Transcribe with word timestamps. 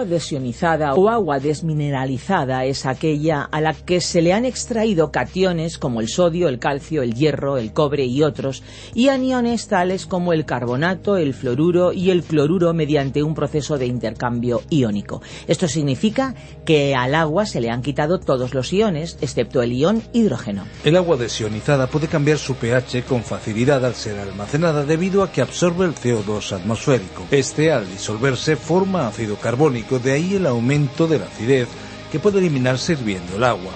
Agua 0.00 0.12
desionizada 0.12 0.94
o 0.94 1.10
agua 1.10 1.40
desmineralizada 1.40 2.64
es 2.64 2.86
aquella 2.86 3.42
a 3.42 3.60
la 3.60 3.74
que 3.74 4.00
se 4.00 4.22
le 4.22 4.32
han 4.32 4.46
extraído 4.46 5.10
cationes 5.10 5.76
como 5.76 6.00
el 6.00 6.08
sodio, 6.08 6.48
el 6.48 6.58
calcio, 6.58 7.02
el 7.02 7.12
hierro, 7.12 7.58
el 7.58 7.74
cobre 7.74 8.06
y 8.06 8.22
otros, 8.22 8.62
y 8.94 9.08
aniones 9.08 9.68
tales 9.68 10.06
como 10.06 10.32
el 10.32 10.46
carbonato, 10.46 11.18
el 11.18 11.34
fluoruro 11.34 11.92
y 11.92 12.08
el 12.08 12.22
cloruro 12.22 12.72
mediante 12.72 13.22
un 13.22 13.34
proceso 13.34 13.76
de 13.76 13.86
intercambio 13.86 14.62
iónico. 14.70 15.20
Esto 15.46 15.68
significa 15.68 16.34
que 16.64 16.94
al 16.94 17.14
agua 17.14 17.44
se 17.44 17.60
le 17.60 17.68
han 17.68 17.82
quitado 17.82 18.20
todos 18.20 18.54
los 18.54 18.72
iones, 18.72 19.18
excepto 19.20 19.60
el 19.60 19.74
ion 19.74 20.02
hidrógeno. 20.14 20.64
El 20.82 20.96
agua 20.96 21.18
desionizada 21.18 21.88
puede 21.88 22.08
cambiar 22.08 22.38
su 22.38 22.54
pH 22.54 23.04
con 23.04 23.22
facilidad 23.22 23.84
al 23.84 23.94
ser 23.94 24.18
almacenada 24.18 24.82
debido 24.86 25.22
a 25.22 25.30
que 25.30 25.42
absorbe 25.42 25.84
el 25.84 25.94
CO2 25.94 26.52
atmosférico. 26.52 27.26
Este, 27.30 27.70
al 27.70 27.86
disolverse, 27.86 28.56
forma 28.56 29.06
ácido 29.06 29.36
carbónico 29.36 29.89
de 29.98 30.12
ahí 30.12 30.34
el 30.34 30.46
aumento 30.46 31.06
de 31.06 31.18
la 31.18 31.26
acidez 31.26 31.68
que 32.12 32.18
puede 32.18 32.38
eliminarse 32.38 32.92
hirviendo 32.92 33.36
el 33.36 33.44
agua. 33.44 33.72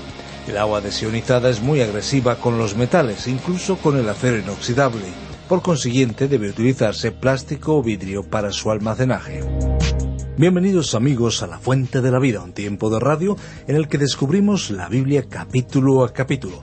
El 0.46 0.58
agua 0.58 0.80
desionizada 0.80 1.48
es 1.50 1.62
muy 1.62 1.80
agresiva 1.80 2.36
con 2.36 2.58
los 2.58 2.76
metales, 2.76 3.26
incluso 3.26 3.76
con 3.76 3.96
el 3.96 4.08
acero 4.08 4.38
inoxidable. 4.38 5.06
Por 5.48 5.62
consiguiente, 5.62 6.28
debe 6.28 6.50
utilizarse 6.50 7.12
plástico 7.12 7.76
o 7.76 7.82
vidrio 7.82 8.22
para 8.22 8.52
su 8.52 8.70
almacenaje. 8.70 9.42
Bienvenidos 10.36 10.94
amigos 10.94 11.42
a 11.42 11.46
La 11.46 11.58
Fuente 11.58 12.00
de 12.00 12.10
la 12.10 12.18
Vida, 12.18 12.42
un 12.42 12.52
tiempo 12.52 12.90
de 12.90 12.98
radio 12.98 13.36
en 13.68 13.76
el 13.76 13.88
que 13.88 13.98
descubrimos 13.98 14.70
la 14.70 14.88
Biblia 14.88 15.26
capítulo 15.28 16.04
a 16.04 16.12
capítulo 16.12 16.62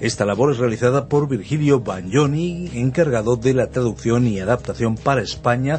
Esta 0.00 0.24
labor 0.24 0.52
es 0.52 0.58
realizada 0.58 1.08
por 1.08 1.28
Virgilio 1.28 1.80
Bagnoni, 1.80 2.70
encargado 2.72 3.36
de 3.36 3.52
la 3.52 3.68
traducción 3.68 4.26
y 4.26 4.40
adaptación 4.40 4.94
para 4.94 5.20
España 5.20 5.78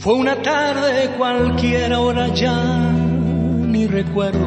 Fue 0.00 0.14
una 0.14 0.40
tarde 0.40 1.10
cualquiera 1.18 2.00
hora 2.00 2.28
ya, 2.28 2.90
ni 2.90 3.86
recuerdo 3.86 4.46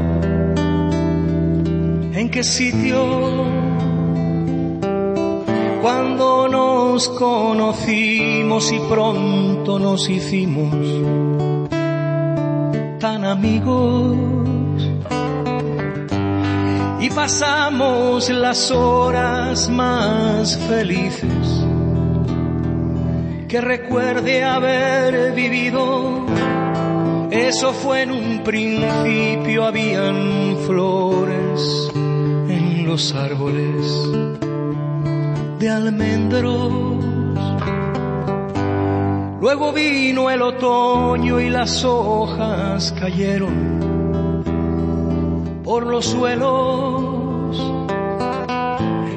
en 2.11 2.29
qué 2.31 2.43
sitio. 2.43 3.05
Cuando 5.83 6.47
nos 6.47 7.07
conocimos 7.07 8.71
y 8.71 8.79
pronto 8.79 9.77
nos 9.77 10.09
hicimos 10.09 10.73
tan 12.99 13.23
amigos 13.23 14.17
y 16.99 17.09
pasamos 17.11 18.27
las 18.31 18.71
horas 18.71 19.69
más 19.69 20.57
felices 20.67 21.62
que 23.53 23.61
recuerde 23.61 24.43
haber 24.43 25.31
vivido. 25.33 26.25
Eso 27.29 27.71
fue 27.71 28.01
en 28.01 28.09
un 28.09 28.41
principio, 28.43 29.65
habían 29.65 30.57
flores 30.65 31.91
en 31.93 32.87
los 32.87 33.13
árboles 33.13 34.09
de 35.59 35.69
almendros. 35.69 36.73
Luego 39.39 39.71
vino 39.71 40.31
el 40.31 40.41
otoño 40.41 41.39
y 41.39 41.51
las 41.51 41.85
hojas 41.85 42.91
cayeron 42.99 44.41
por 45.63 45.85
los 45.85 46.07
suelos 46.07 47.12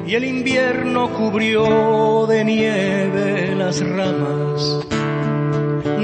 y 0.07 0.15
el 0.15 0.23
invierno 0.23 1.09
cubrió 1.09 2.25
de 2.27 2.45
nieve 2.45 3.53
las 3.55 3.85
ramas 3.85 4.87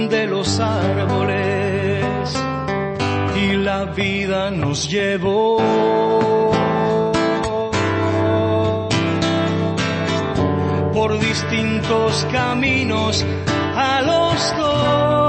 de 0.09 0.27
los 0.27 0.59
árboles 0.59 2.35
y 3.41 3.53
la 3.55 3.85
vida 3.85 4.51
nos 4.51 4.89
llevó 4.89 5.57
por 10.93 11.17
distintos 11.19 12.27
caminos 12.31 13.25
a 13.75 14.01
los 14.01 14.57
dos. 14.57 15.23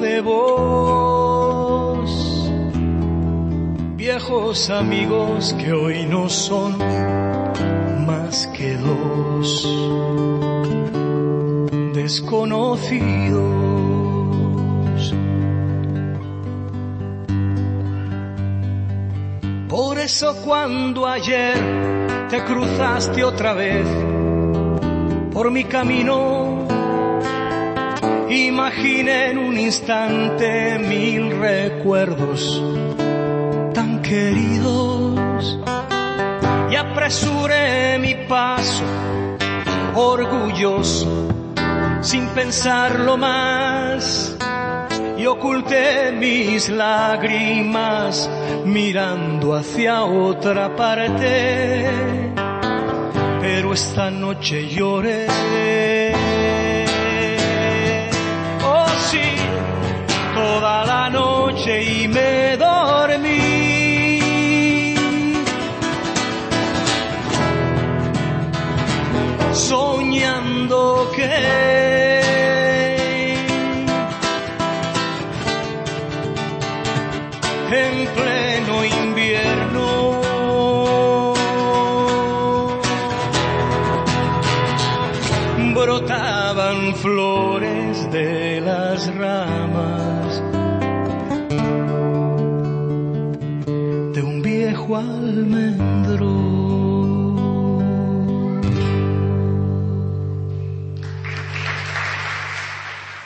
de 0.00 0.20
vos, 0.20 2.10
viejos 3.96 4.70
amigos 4.70 5.54
que 5.54 5.72
hoy 5.72 6.06
no 6.06 6.28
son 6.28 6.78
más 8.06 8.46
que 8.48 8.76
dos 8.76 9.68
desconocidos. 11.94 13.73
Por 19.74 19.98
eso 19.98 20.36
cuando 20.36 21.04
ayer 21.04 21.58
te 22.30 22.44
cruzaste 22.44 23.24
otra 23.24 23.54
vez 23.54 23.84
por 25.32 25.50
mi 25.50 25.64
camino, 25.64 26.64
imaginé 28.30 29.30
en 29.30 29.38
un 29.38 29.58
instante 29.58 30.78
mil 30.78 31.40
recuerdos 31.40 32.62
tan 33.74 34.00
queridos. 34.00 35.58
Y 36.70 36.76
apresuré 36.76 37.98
mi 37.98 38.14
paso 38.28 38.84
orgulloso 39.96 41.26
sin 42.00 42.28
pensarlo 42.28 43.16
más 43.16 44.36
y 45.24 45.26
oculté 45.26 46.12
mis 46.12 46.68
lágrimas 46.68 48.28
mirando 48.66 49.54
hacia 49.54 50.04
otra 50.04 50.76
parte. 50.76 51.86
Pero 53.40 53.72
esta 53.72 54.10
noche 54.10 54.68
lloré. 54.68 55.26
Oh 58.62 58.86
sí 59.08 59.28
toda 60.34 60.84
la 60.84 61.08
noche 61.08 61.72
y 61.82 62.08
me 62.08 62.58
dormí. 62.58 64.20
Soñando 69.54 71.10
que 71.16 71.83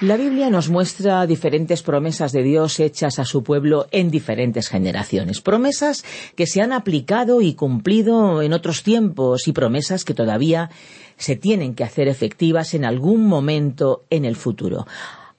La 0.00 0.16
Biblia 0.16 0.48
nos 0.48 0.70
muestra 0.70 1.26
diferentes 1.26 1.82
promesas 1.82 2.30
de 2.30 2.44
Dios 2.44 2.78
hechas 2.78 3.18
a 3.18 3.24
su 3.24 3.42
pueblo 3.42 3.88
en 3.90 4.12
diferentes 4.12 4.68
generaciones. 4.68 5.40
Promesas 5.40 6.04
que 6.36 6.46
se 6.46 6.62
han 6.62 6.72
aplicado 6.72 7.42
y 7.42 7.54
cumplido 7.54 8.40
en 8.40 8.52
otros 8.52 8.84
tiempos 8.84 9.48
y 9.48 9.52
promesas 9.52 10.04
que 10.04 10.14
todavía 10.14 10.70
se 11.16 11.34
tienen 11.34 11.74
que 11.74 11.82
hacer 11.82 12.06
efectivas 12.06 12.74
en 12.74 12.84
algún 12.84 13.26
momento 13.26 14.04
en 14.08 14.24
el 14.24 14.36
futuro. 14.36 14.86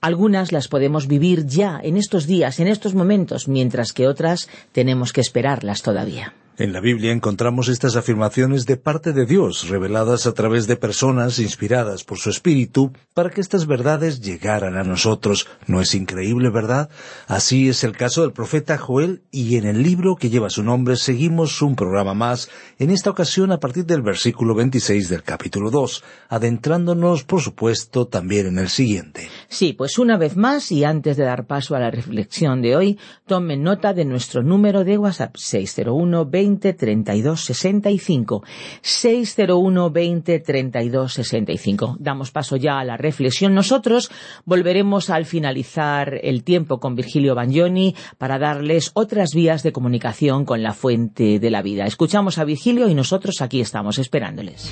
Algunas 0.02 0.54
las 0.54 0.70
podemos 0.70 1.08
vivir 1.08 1.46
ya, 1.46 1.80
en 1.84 1.98
estos 1.98 2.26
días, 2.26 2.62
en 2.62 2.68
estos 2.68 2.96
momentos, 2.96 3.50
mientras 3.50 3.92
que 3.92 4.08
otras 4.08 4.48
tenemos 4.72 5.12
que 5.12 5.20
esperarlas 5.20 5.82
todavía. 5.82 6.34
En 6.60 6.74
la 6.74 6.82
Biblia 6.82 7.14
encontramos 7.14 7.70
estas 7.70 7.96
afirmaciones 7.96 8.66
de 8.66 8.76
parte 8.76 9.14
de 9.14 9.26
Dios, 9.26 9.70
reveladas 9.70 10.28
a 10.28 10.34
través 10.34 10.68
de 10.68 10.76
personas 10.76 11.40
inspiradas 11.40 12.04
por 12.04 12.18
su 12.18 12.30
Espíritu, 12.30 12.92
para 13.14 13.30
que 13.30 13.40
estas 13.40 13.66
verdades 13.66 14.20
llegaran 14.20 14.76
a 14.76 14.84
nosotros. 14.84 15.48
¿No 15.68 15.80
es 15.80 15.96
increíble, 15.96 16.50
verdad? 16.50 16.90
Así 17.28 17.70
es 17.70 17.86
el 17.86 17.96
caso 17.96 18.24
del 18.24 18.34
profeta 18.34 18.78
Joel, 18.78 19.24
y 19.32 19.56
en 19.56 19.66
el 19.66 19.84
libro 19.84 20.18
que 20.18 20.30
lleva 20.30 20.50
su 20.50 20.62
nombre 20.62 20.98
seguimos 20.98 21.62
un 21.62 21.78
programa 21.78 22.14
más, 22.14 22.50
en 22.78 22.90
esta 22.90 23.10
ocasión 23.10 23.54
a 23.54 23.62
partir 23.62 23.86
del 23.86 24.02
versículo 24.02 24.54
26 24.54 25.08
del 25.08 25.24
capítulo 25.24 25.72
2, 25.72 26.04
adentrándonos, 26.28 27.24
por 27.24 27.40
supuesto, 27.40 28.08
también 28.08 28.48
en 28.48 28.60
el 28.60 28.68
siguiente. 28.68 29.30
Sí, 29.52 29.74
pues 29.74 29.98
una 29.98 30.16
vez 30.16 30.38
más, 30.38 30.72
y 30.72 30.84
antes 30.84 31.18
de 31.18 31.24
dar 31.24 31.48
paso 31.48 31.76
a 31.76 31.80
la 31.80 31.90
reflexión 31.90 32.62
de 32.62 32.76
hoy, 32.76 33.00
tomen 33.26 33.64
nota 33.64 33.94
de 33.94 34.06
nuestro 34.06 34.44
número 34.44 34.84
de 34.84 35.00
WhatsApp 35.00 35.36
601 35.36 36.26
20 36.28 36.74
32 36.74 37.42
65 37.42 38.44
601 38.82 39.90
20 39.90 40.40
32 40.40 41.14
65. 41.14 41.98
Damos 42.00 42.30
paso 42.30 42.58
ya 42.58 42.80
a 42.80 42.86
la 42.86 42.96
reflexión. 42.96 43.56
Nosotros 43.56 44.12
volveremos 44.46 45.10
al 45.10 45.26
finalizar 45.26 46.20
el 46.22 46.44
tiempo 46.44 46.80
con 46.80 46.96
Virgilio 46.96 47.34
Bagnoni 47.34 47.96
para 48.20 48.38
darles 48.38 48.92
otras 48.94 49.34
vías 49.34 49.64
de 49.64 49.72
comunicación 49.72 50.46
con 50.46 50.62
la 50.62 50.74
fuente 50.74 51.40
de 51.40 51.50
la 51.50 51.64
vida. 51.64 51.86
Escuchamos 51.86 52.38
a 52.38 52.44
Virgilio 52.44 52.88
y 52.88 52.94
nosotros 52.94 53.42
aquí 53.42 53.62
estamos 53.62 53.98
esperándoles. 53.98 54.72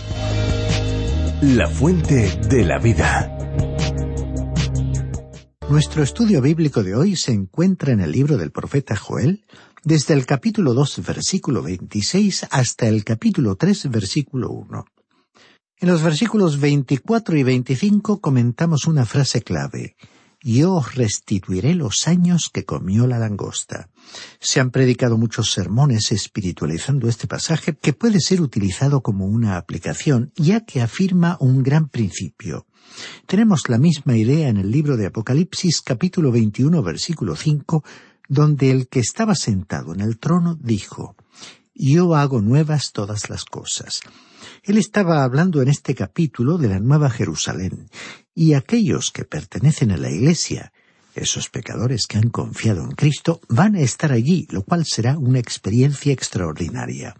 La 1.41 1.67
fuente 1.67 2.31
de 2.47 2.63
la 2.63 2.77
vida. 2.77 3.33
Nuestro 5.69 6.01
estudio 6.01 6.41
bíblico 6.41 6.81
de 6.81 6.95
hoy 6.95 7.17
se 7.17 7.33
encuentra 7.33 7.91
en 7.91 7.99
el 7.99 8.13
libro 8.13 8.37
del 8.37 8.51
profeta 8.51 8.95
Joel, 8.95 9.45
desde 9.83 10.13
el 10.13 10.25
capítulo 10.25 10.73
2, 10.73 11.05
versículo 11.05 11.61
26 11.61 12.47
hasta 12.51 12.87
el 12.87 13.03
capítulo 13.03 13.55
3, 13.57 13.91
versículo 13.91 14.49
1. 14.49 14.85
En 15.81 15.89
los 15.89 16.01
versículos 16.01 16.61
24 16.61 17.35
y 17.35 17.43
25 17.43 18.21
comentamos 18.21 18.87
una 18.87 19.05
frase 19.05 19.41
clave. 19.41 19.97
Yo 20.41 20.81
restituiré 20.93 21.75
los 21.75 22.07
años 22.07 22.49
que 22.53 22.63
comió 22.63 23.05
la 23.05 23.19
langosta. 23.19 23.89
Se 24.39 24.61
han 24.61 24.71
predicado 24.71 25.17
muchos 25.17 25.51
sermones 25.51 26.13
espiritualizando 26.13 27.09
este 27.09 27.27
pasaje 27.27 27.75
que 27.75 27.91
puede 27.91 28.21
ser 28.21 28.39
utilizado 28.39 29.01
como 29.01 29.25
una 29.25 29.57
aplicación, 29.57 30.31
ya 30.37 30.61
que 30.61 30.81
afirma 30.81 31.35
un 31.41 31.61
gran 31.61 31.89
principio. 31.89 32.66
Tenemos 33.25 33.69
la 33.69 33.77
misma 33.77 34.17
idea 34.17 34.49
en 34.49 34.57
el 34.57 34.71
libro 34.71 34.97
de 34.97 35.07
Apocalipsis 35.07 35.81
capítulo 35.81 36.31
21 36.31 36.81
versículo 36.83 37.35
5 37.35 37.83
donde 38.27 38.71
el 38.71 38.87
que 38.87 38.99
estaba 38.99 39.35
sentado 39.35 39.93
en 39.93 40.01
el 40.01 40.19
trono 40.19 40.57
dijo, 40.59 41.15
Yo 41.73 42.15
hago 42.15 42.41
nuevas 42.41 42.91
todas 42.91 43.29
las 43.29 43.45
cosas. 43.45 44.01
Él 44.63 44.77
estaba 44.77 45.23
hablando 45.23 45.61
en 45.61 45.69
este 45.69 45.95
capítulo 45.95 46.57
de 46.57 46.69
la 46.69 46.79
Nueva 46.79 47.09
Jerusalén, 47.09 47.89
y 48.35 48.53
aquellos 48.53 49.11
que 49.11 49.25
pertenecen 49.25 49.91
a 49.91 49.97
la 49.97 50.11
Iglesia, 50.11 50.73
esos 51.15 51.49
pecadores 51.49 52.05
que 52.05 52.17
han 52.17 52.29
confiado 52.29 52.83
en 52.83 52.91
Cristo, 52.91 53.41
van 53.47 53.75
a 53.75 53.81
estar 53.81 54.11
allí, 54.11 54.47
lo 54.51 54.63
cual 54.63 54.85
será 54.85 55.17
una 55.17 55.39
experiencia 55.39 56.13
extraordinaria. 56.13 57.15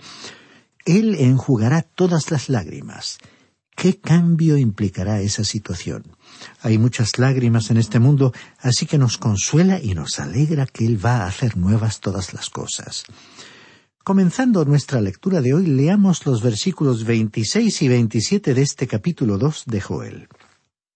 Él 0.86 1.16
enjugará 1.16 1.82
todas 1.82 2.30
las 2.32 2.50
lágrimas, 2.50 3.18
¿Qué 3.78 4.00
cambio 4.00 4.58
implicará 4.58 5.22
esa 5.22 5.44
situación? 5.44 6.04
Hay 6.64 6.80
muchas 6.80 7.20
lágrimas 7.20 7.70
en 7.70 7.78
este 7.78 8.00
mundo, 8.00 8.34
así 8.58 8.88
que 8.88 8.98
nos 8.98 9.20
consuela 9.20 9.80
y 9.80 9.94
nos 9.94 10.18
alegra 10.18 10.66
que 10.66 10.84
Él 10.88 10.98
va 11.06 11.18
a 11.18 11.28
hacer 11.28 11.58
nuevas 11.58 12.00
todas 12.00 12.34
las 12.34 12.50
cosas. 12.50 13.04
Comenzando 14.04 14.66
nuestra 14.66 15.00
lectura 15.00 15.42
de 15.42 15.54
hoy, 15.54 15.68
leamos 15.68 16.26
los 16.26 16.42
versículos 16.42 17.04
26 17.04 17.84
y 17.84 17.88
27 17.88 18.56
de 18.56 18.62
este 18.64 18.88
capítulo 18.88 19.38
2 19.38 19.66
de 19.68 19.80
Joel. 19.80 20.28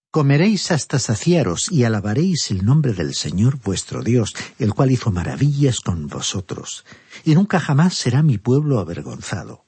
Comeréis 0.09 0.71
hasta 0.71 0.97
saciaros 0.97 1.71
y 1.71 1.83
alabaréis 1.83 2.49
el 2.49 2.65
nombre 2.65 2.93
del 2.93 3.13
Señor 3.13 3.59
vuestro 3.63 4.01
Dios, 4.01 4.33
el 4.57 4.73
cual 4.73 4.89
hizo 4.89 5.11
maravillas 5.11 5.81
con 5.81 6.07
vosotros, 6.07 6.83
y 7.25 7.35
nunca 7.35 7.59
jamás 7.59 7.93
será 7.93 8.23
mi 8.23 8.39
pueblo 8.39 8.79
avergonzado. 8.79 9.65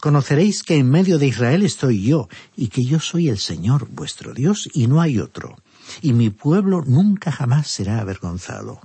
Conoceréis 0.00 0.62
que 0.62 0.76
en 0.76 0.88
medio 0.90 1.18
de 1.18 1.26
Israel 1.26 1.62
estoy 1.62 2.02
yo, 2.02 2.28
y 2.56 2.68
que 2.68 2.84
yo 2.84 3.00
soy 3.00 3.28
el 3.28 3.38
Señor 3.38 3.88
vuestro 3.90 4.32
Dios, 4.32 4.68
y 4.72 4.86
no 4.86 5.00
hay 5.00 5.18
otro, 5.18 5.56
y 6.02 6.12
mi 6.12 6.30
pueblo 6.30 6.84
nunca 6.86 7.32
jamás 7.32 7.68
será 7.68 8.00
avergonzado. 8.00 8.80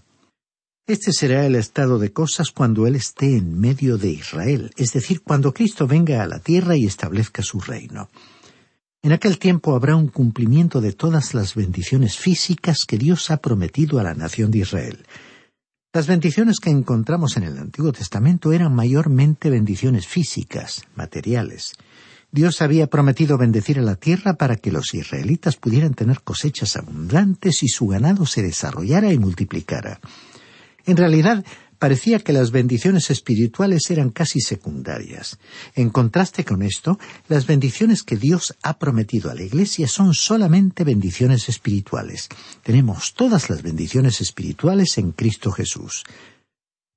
Este 0.85 1.13
será 1.13 1.45
el 1.45 1.55
estado 1.55 1.97
de 1.97 2.11
cosas 2.11 2.51
cuando 2.51 2.87
Él 2.87 2.95
esté 2.95 3.37
en 3.37 3.59
medio 3.59 3.97
de 3.97 4.09
Israel, 4.09 4.71
es 4.75 4.91
decir, 4.91 5.21
cuando 5.21 5.53
Cristo 5.53 5.87
venga 5.87 6.21
a 6.21 6.27
la 6.27 6.39
tierra 6.39 6.75
y 6.75 6.85
establezca 6.85 7.41
su 7.41 7.61
reino. 7.61 8.09
En 9.01 9.11
aquel 9.11 9.37
tiempo 9.37 9.75
habrá 9.75 9.95
un 9.95 10.07
cumplimiento 10.07 10.81
de 10.81 10.93
todas 10.93 11.33
las 11.33 11.55
bendiciones 11.55 12.17
físicas 12.17 12.85
que 12.85 12.97
Dios 12.97 13.31
ha 13.31 13.37
prometido 13.37 13.99
a 13.99 14.03
la 14.03 14.13
nación 14.13 14.49
de 14.49 14.59
Israel, 14.59 15.05
las 15.93 16.07
bendiciones 16.07 16.59
que 16.59 16.71
encontramos 16.71 17.37
en 17.37 17.43
el 17.43 17.59
Antiguo 17.59 17.91
Testamento 17.91 18.51
eran 18.51 18.73
mayormente 18.73 19.51
bendiciones 19.51 20.07
físicas, 20.07 20.85
materiales. 20.95 21.73
Dios 22.31 22.63
había 22.63 22.87
prometido 22.87 23.37
bendecir 23.37 23.77
a 23.77 23.83
la 23.83 23.95
tierra 23.95 24.33
para 24.33 24.55
que 24.55 24.71
los 24.71 24.95
israelitas 24.95 25.55
pudieran 25.55 25.93
tener 25.93 26.21
cosechas 26.21 26.77
abundantes 26.77 27.61
y 27.61 27.67
su 27.67 27.85
ganado 27.85 28.25
se 28.25 28.41
desarrollara 28.41 29.13
y 29.13 29.19
multiplicara. 29.19 29.99
En 30.87 30.97
realidad, 30.97 31.45
parecía 31.83 32.19
que 32.19 32.31
las 32.31 32.51
bendiciones 32.51 33.09
espirituales 33.09 33.91
eran 33.91 34.09
casi 34.09 34.39
secundarias. 34.39 35.37
En 35.75 35.89
contraste 35.89 36.45
con 36.45 36.61
esto, 36.61 36.97
las 37.27 37.45
bendiciones 37.45 38.03
que 38.03 38.15
Dios 38.15 38.55
ha 38.63 38.79
prometido 38.79 39.29
a 39.29 39.35
la 39.35 39.43
Iglesia 39.43 39.89
son 39.89 40.13
solamente 40.13 40.85
bendiciones 40.85 41.49
espirituales. 41.49 42.29
Tenemos 42.63 43.15
todas 43.15 43.49
las 43.49 43.63
bendiciones 43.63 44.21
espirituales 44.21 44.97
en 44.97 45.11
Cristo 45.11 45.51
Jesús. 45.51 46.05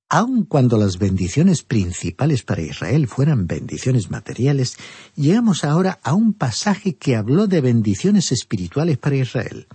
Aun 0.08 0.44
cuando 0.44 0.78
las 0.78 0.98
bendiciones 0.98 1.64
principales 1.64 2.44
para 2.44 2.62
Israel 2.62 3.08
fueran 3.08 3.48
bendiciones 3.48 4.12
materiales, 4.12 4.76
llegamos 5.16 5.64
ahora 5.64 5.98
a 6.04 6.14
un 6.14 6.32
pasaje 6.32 6.94
que 6.94 7.16
habló 7.16 7.48
de 7.48 7.60
bendiciones 7.60 8.30
espirituales 8.30 8.98
para 8.98 9.16
Israel. 9.16 9.66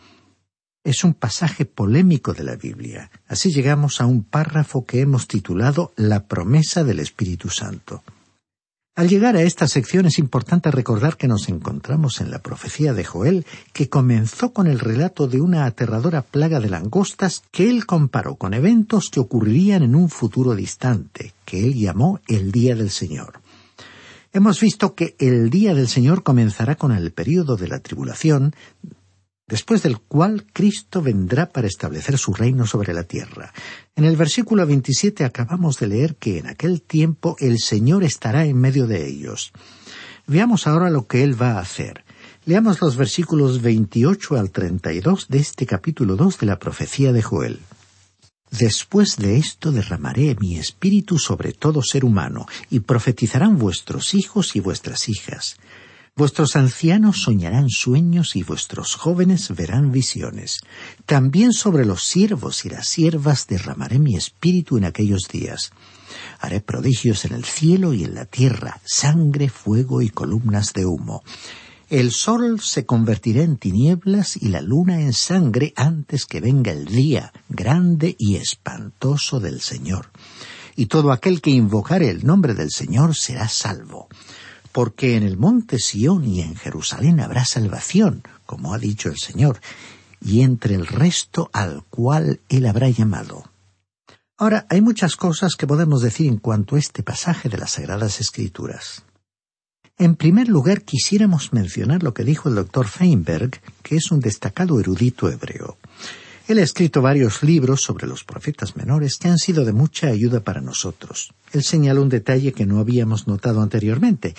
Es 0.84 1.04
un 1.04 1.14
pasaje 1.14 1.66
polémico 1.66 2.34
de 2.34 2.44
la 2.44 2.56
Biblia. 2.56 3.12
Así 3.28 3.52
llegamos 3.52 4.02
a 4.02 4.08
un 4.08 4.24
párrafo 4.24 4.84
que 4.84 5.02
hemos 5.02 5.28
titulado 5.28 5.94
La 5.96 6.26
promesa 6.26 6.84
del 6.84 7.00
Espíritu 7.00 7.50
Santo. 7.50 8.04
Al 8.96 9.08
llegar 9.08 9.36
a 9.36 9.44
esta 9.44 9.68
sección 9.68 10.08
es 10.08 10.18
importante 10.18 10.72
recordar 10.72 11.18
que 11.18 11.28
nos 11.28 11.50
encontramos 11.50 12.20
en 12.20 12.32
la 12.32 12.40
profecía 12.40 12.94
de 12.94 13.06
Joel, 13.06 13.46
que 13.74 13.90
comenzó 13.90 14.54
con 14.54 14.66
el 14.66 14.80
relato 14.80 15.28
de 15.28 15.40
una 15.40 15.66
aterradora 15.66 16.24
plaga 16.24 16.60
de 16.60 16.70
langostas 16.70 17.44
que 17.52 17.70
él 17.70 17.86
comparó 17.86 18.36
con 18.36 18.56
eventos 18.56 19.10
que 19.10 19.20
ocurrirían 19.20 19.84
en 19.84 19.96
un 19.96 20.10
futuro 20.10 20.56
distante, 20.56 21.34
que 21.46 21.64
él 21.64 21.76
llamó 21.76 22.20
el 22.28 22.52
Día 22.52 22.76
del 22.76 22.90
Señor. 22.90 23.40
Hemos 24.34 24.60
visto 24.60 24.96
que 24.96 25.16
el 25.20 25.50
Día 25.52 25.76
del 25.76 25.88
Señor 25.88 26.24
comenzará 26.24 26.76
con 26.76 26.92
el 26.92 27.12
período 27.12 27.56
de 27.56 27.68
la 27.68 27.80
tribulación, 27.80 28.56
después 29.52 29.84
del 29.84 30.00
cual 30.00 30.46
Cristo 30.54 31.02
vendrá 31.02 31.50
para 31.50 31.68
establecer 31.68 32.18
su 32.18 32.34
reino 32.34 32.66
sobre 32.66 32.94
la 32.94 33.04
tierra. 33.04 33.54
En 33.98 34.06
el 34.06 34.16
versículo 34.16 34.66
27 34.66 35.26
acabamos 35.26 35.78
de 35.78 35.88
leer 35.88 36.16
que 36.16 36.40
en 36.40 36.48
aquel 36.48 36.82
tiempo 36.82 37.36
el 37.38 37.60
Señor 37.60 38.06
estará 38.06 38.46
en 38.46 38.58
medio 38.58 38.88
de 38.88 39.06
ellos. 39.06 39.52
Veamos 40.26 40.68
ahora 40.68 40.90
lo 40.90 41.06
que 41.06 41.22
Él 41.22 41.40
va 41.40 41.58
a 41.58 41.60
hacer. 41.60 42.06
Leamos 42.46 42.80
los 42.80 42.96
versículos 42.96 43.62
28 43.62 44.38
al 44.38 44.52
32 44.52 45.28
de 45.28 45.40
este 45.40 45.66
capítulo 45.66 46.16
2 46.16 46.40
de 46.40 46.46
la 46.48 46.58
profecía 46.58 47.12
de 47.12 47.22
Joel. 47.22 47.60
Después 48.52 49.18
de 49.18 49.38
esto 49.38 49.74
derramaré 49.74 50.34
mi 50.40 50.58
espíritu 50.58 51.20
sobre 51.20 51.52
todo 51.52 51.84
ser 51.84 52.06
humano, 52.06 52.48
y 52.70 52.80
profetizarán 52.80 53.58
vuestros 53.58 54.14
hijos 54.14 54.56
y 54.56 54.62
vuestras 54.62 55.10
hijas. 55.10 55.58
Vuestros 56.18 56.58
ancianos 56.58 57.22
soñarán 57.22 57.70
sueños 57.70 58.36
y 58.36 58.44
vuestros 58.44 58.96
jóvenes 58.96 59.56
verán 59.56 59.94
visiones. 59.94 60.60
También 61.06 61.54
sobre 61.54 61.86
los 61.86 62.04
siervos 62.04 62.66
y 62.66 62.70
las 62.70 62.90
siervas 62.90 63.48
derramaré 63.48 63.98
mi 63.98 64.18
espíritu 64.18 64.78
en 64.78 64.84
aquellos 64.84 65.30
días. 65.32 65.72
Haré 66.40 66.60
prodigios 66.60 67.24
en 67.24 67.34
el 67.34 67.46
cielo 67.46 67.94
y 67.94 68.04
en 68.04 68.14
la 68.14 68.26
tierra, 68.26 68.82
sangre, 68.84 69.48
fuego 69.48 70.02
y 70.02 70.10
columnas 70.10 70.74
de 70.74 70.86
humo. 70.86 71.24
El 71.90 72.12
sol 72.12 72.60
se 72.60 72.86
convertirá 72.86 73.44
en 73.44 73.56
tinieblas 73.56 74.36
y 74.36 74.50
la 74.50 74.62
luna 74.62 75.00
en 75.00 75.14
sangre 75.14 75.72
antes 75.78 76.26
que 76.26 76.42
venga 76.42 76.74
el 76.74 76.86
día 76.86 77.32
grande 77.48 78.18
y 78.20 78.36
espantoso 78.36 79.40
del 79.40 79.62
Señor. 79.62 80.12
Y 80.76 80.88
todo 80.88 81.14
aquel 81.14 81.42
que 81.42 81.52
invocare 81.52 82.10
el 82.10 82.26
nombre 82.26 82.54
del 82.54 82.70
Señor 82.72 83.16
será 83.16 83.48
salvo 83.48 84.10
porque 84.72 85.18
en 85.18 85.24
el 85.24 85.38
monte 85.38 85.80
Sión 85.80 86.26
y 86.26 86.42
en 86.42 86.56
Jerusalén 86.56 87.20
habrá 87.20 87.46
salvación, 87.46 88.24
como 88.46 88.74
ha 88.74 88.78
dicho 88.78 89.10
el 89.10 89.18
Señor, 89.18 89.60
y 90.20 90.42
entre 90.42 90.76
el 90.76 90.88
resto 90.88 91.50
al 91.54 91.84
cual 91.90 92.40
él 92.50 92.66
habrá 92.66 92.90
llamado. 92.90 93.44
Ahora, 94.38 94.66
hay 94.70 94.82
muchas 94.82 95.16
cosas 95.16 95.56
que 95.56 95.68
podemos 95.68 96.02
decir 96.02 96.28
en 96.28 96.38
cuanto 96.38 96.76
a 96.76 96.80
este 96.80 97.04
pasaje 97.04 97.50
de 97.50 97.58
las 97.58 97.74
Sagradas 97.74 98.20
Escrituras. 98.20 99.04
En 99.98 100.16
primer 100.16 100.48
lugar, 100.48 100.82
quisiéramos 100.82 101.54
mencionar 101.54 102.02
lo 102.02 102.16
que 102.16 102.24
dijo 102.24 102.50
el 102.50 102.56
doctor 102.56 102.88
Feinberg, 102.88 103.62
que 103.84 103.98
es 103.98 104.12
un 104.12 104.20
destacado 104.20 104.80
erudito 104.80 105.30
hebreo. 105.30 105.78
Él 106.52 106.60
ha 106.60 106.64
escrito 106.64 107.02
varios 107.02 107.44
libros 107.44 107.82
sobre 107.82 108.08
los 108.08 108.26
profetas 108.26 108.76
menores 108.76 109.16
que 109.16 109.30
han 109.30 109.38
sido 109.38 109.64
de 109.64 109.72
mucha 109.72 110.08
ayuda 110.08 110.42
para 110.42 110.60
nosotros. 110.60 111.32
Él 111.54 111.64
señala 111.64 112.02
un 112.02 112.10
detalle 112.10 112.52
que 112.52 112.66
no 112.66 112.80
habíamos 112.80 113.26
notado 113.26 113.62
anteriormente, 113.62 114.36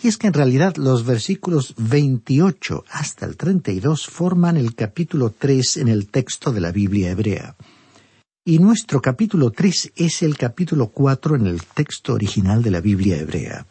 y 0.00 0.06
es 0.06 0.16
que 0.16 0.28
en 0.28 0.34
realidad 0.34 0.76
los 0.76 1.04
versículos 1.04 1.74
28 1.76 2.84
hasta 2.88 3.26
el 3.26 3.36
32 3.36 4.06
forman 4.06 4.56
el 4.56 4.76
capítulo 4.76 5.34
3 5.36 5.78
en 5.78 5.88
el 5.88 6.06
texto 6.06 6.52
de 6.52 6.60
la 6.60 6.70
Biblia 6.70 7.10
hebrea. 7.10 7.56
Y 8.44 8.60
nuestro 8.60 9.02
capítulo 9.02 9.50
3 9.50 9.94
es 9.96 10.22
el 10.22 10.38
capítulo 10.38 10.90
4 10.90 11.34
en 11.34 11.48
el 11.48 11.64
texto 11.64 12.12
original 12.14 12.62
de 12.62 12.70
la 12.70 12.80
Biblia 12.80 13.18
hebrea. 13.18 13.66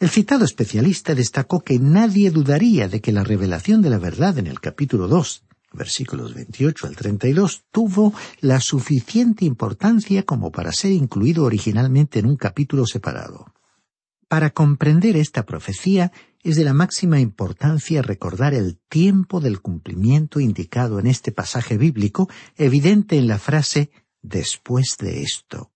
El 0.00 0.08
citado 0.08 0.46
especialista 0.46 1.14
destacó 1.14 1.60
que 1.60 1.78
nadie 1.78 2.30
dudaría 2.30 2.88
de 2.88 3.02
que 3.02 3.12
la 3.12 3.22
revelación 3.22 3.82
de 3.82 3.90
la 3.90 3.98
verdad 3.98 4.38
en 4.38 4.46
el 4.46 4.60
capítulo 4.60 5.08
2, 5.08 5.42
versículos 5.72 6.34
28 6.34 6.86
al 6.86 6.96
32, 6.96 7.64
tuvo 7.70 8.14
la 8.40 8.60
suficiente 8.60 9.44
importancia 9.44 10.22
como 10.22 10.50
para 10.50 10.72
ser 10.72 10.92
incluido 10.92 11.44
originalmente 11.44 12.18
en 12.18 12.26
un 12.26 12.36
capítulo 12.36 12.86
separado. 12.86 13.52
Para 14.28 14.50
comprender 14.50 15.16
esta 15.16 15.46
profecía 15.46 16.12
es 16.42 16.56
de 16.56 16.64
la 16.64 16.74
máxima 16.74 17.18
importancia 17.18 18.02
recordar 18.02 18.54
el 18.54 18.78
tiempo 18.88 19.40
del 19.40 19.60
cumplimiento 19.60 20.40
indicado 20.40 20.98
en 20.98 21.06
este 21.06 21.32
pasaje 21.32 21.78
bíblico, 21.78 22.28
evidente 22.56 23.16
en 23.16 23.26
la 23.26 23.38
frase 23.38 23.90
después 24.22 24.96
de 24.98 25.22
esto. 25.22 25.72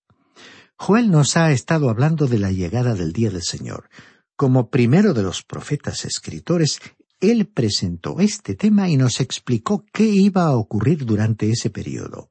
Joel 0.77 1.11
nos 1.11 1.37
ha 1.37 1.53
estado 1.53 1.89
hablando 1.89 2.27
de 2.27 2.39
la 2.39 2.51
llegada 2.51 2.95
del 2.95 3.13
día 3.13 3.31
del 3.31 3.43
Señor. 3.43 3.89
Como 4.37 4.69
primero 4.69 5.15
de 5.15 5.23
los 5.23 5.43
profetas 5.43 6.05
escritores, 6.05 6.81
él 7.23 7.47
presentó 7.47 8.19
este 8.19 8.57
tema 8.57 8.91
y 8.91 8.97
nos 8.97 9.21
explicó 9.21 9.87
qué 9.93 10.05
iba 10.05 10.43
a 10.45 10.57
ocurrir 10.57 11.07
durante 11.07 11.49
ese 11.49 11.71
periodo. 11.71 12.29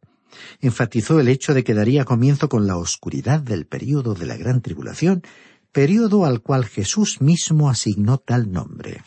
Enfatizó 0.60 1.20
el 1.20 1.30
hecho 1.30 1.54
de 1.54 1.64
que 1.64 1.74
daría 1.74 2.04
comienzo 2.06 2.50
con 2.50 2.68
la 2.68 2.78
oscuridad 2.78 3.40
del 3.40 3.66
periodo 3.66 4.14
de 4.14 4.26
la 4.26 4.38
gran 4.38 4.62
tribulación 4.62 5.24
periodo 5.72 6.26
al 6.26 6.42
cual 6.42 6.66
Jesús 6.66 7.22
mismo 7.22 7.70
asignó 7.70 8.18
tal 8.18 8.52
nombre. 8.52 9.02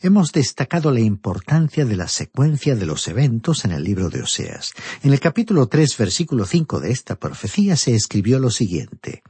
Hemos 0.00 0.32
destacado 0.32 0.90
la 0.90 1.00
importancia 1.00 1.84
de 1.84 1.96
la 1.96 2.08
secuencia 2.08 2.74
de 2.74 2.86
los 2.86 3.06
eventos 3.08 3.66
en 3.66 3.72
el 3.72 3.84
libro 3.84 4.08
de 4.08 4.22
Oseas. 4.22 4.72
En 5.02 5.12
el 5.12 5.20
capítulo 5.20 5.66
tres, 5.68 5.96
versículo 5.98 6.46
cinco 6.46 6.80
de 6.80 6.92
esta 6.92 7.16
profecía 7.16 7.76
se 7.76 7.94
escribió 7.94 8.38
lo 8.38 8.50
siguiente 8.50 9.22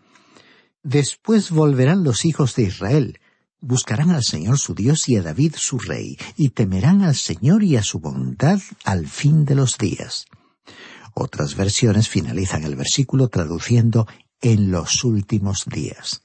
Después 0.84 1.50
volverán 1.50 2.04
los 2.04 2.24
hijos 2.24 2.54
de 2.54 2.62
Israel, 2.62 3.18
buscarán 3.60 4.10
al 4.10 4.22
Señor 4.22 4.58
su 4.58 4.74
Dios 4.74 5.08
y 5.08 5.16
a 5.16 5.22
David 5.22 5.54
su 5.56 5.78
rey, 5.78 6.18
y 6.36 6.50
temerán 6.50 7.02
al 7.02 7.14
Señor 7.14 7.62
y 7.62 7.76
a 7.76 7.82
su 7.82 7.98
bondad 7.98 8.60
al 8.84 9.06
fin 9.06 9.44
de 9.44 9.54
los 9.54 9.78
días. 9.78 10.26
Otras 11.14 11.56
versiones 11.56 12.08
finalizan 12.08 12.64
el 12.64 12.76
versículo 12.76 13.28
traduciendo 13.28 14.06
en 14.40 14.70
los 14.70 15.04
últimos 15.04 15.64
días 15.66 16.22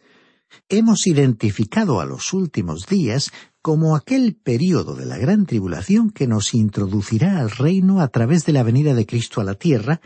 hemos 0.69 1.07
identificado 1.07 1.99
a 1.99 2.05
los 2.05 2.33
últimos 2.33 2.85
días 2.87 3.31
como 3.61 3.95
aquel 3.95 4.35
período 4.35 4.95
de 4.95 5.05
la 5.05 5.17
gran 5.17 5.45
tribulación 5.45 6.09
que 6.09 6.27
nos 6.27 6.53
introducirá 6.53 7.39
al 7.39 7.51
reino 7.51 8.01
a 8.01 8.07
través 8.07 8.45
de 8.45 8.53
la 8.53 8.63
venida 8.63 8.93
de 8.93 9.05
Cristo 9.05 9.41
a 9.41 9.43
la 9.43 9.55
tierra, 9.55 10.01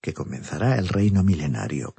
que 0.00 0.14
comenzará 0.14 0.78
el 0.78 0.88
reino 0.88 1.24
milenario. 1.24 1.94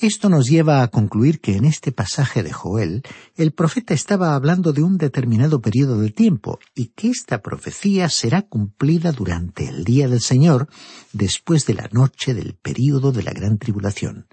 Esto 0.00 0.28
nos 0.28 0.48
lleva 0.48 0.82
a 0.82 0.88
concluir 0.88 1.40
que 1.40 1.56
en 1.56 1.64
este 1.64 1.92
pasaje 1.92 2.42
de 2.42 2.52
Joel 2.52 3.02
el 3.36 3.52
profeta 3.52 3.94
estaba 3.94 4.34
hablando 4.34 4.72
de 4.72 4.82
un 4.82 4.98
determinado 4.98 5.60
periodo 5.60 6.00
de 6.00 6.10
tiempo 6.10 6.58
y 6.74 6.86
que 6.88 7.10
esta 7.10 7.42
profecía 7.42 8.08
será 8.08 8.42
cumplida 8.42 9.12
durante 9.12 9.68
el 9.68 9.84
día 9.84 10.08
del 10.08 10.20
Señor, 10.20 10.68
después 11.12 11.64
de 11.66 11.74
la 11.74 11.88
noche 11.92 12.34
del 12.34 12.54
período 12.54 13.12
de 13.12 13.22
la 13.22 13.32
gran 13.32 13.58
tribulación. 13.58 14.26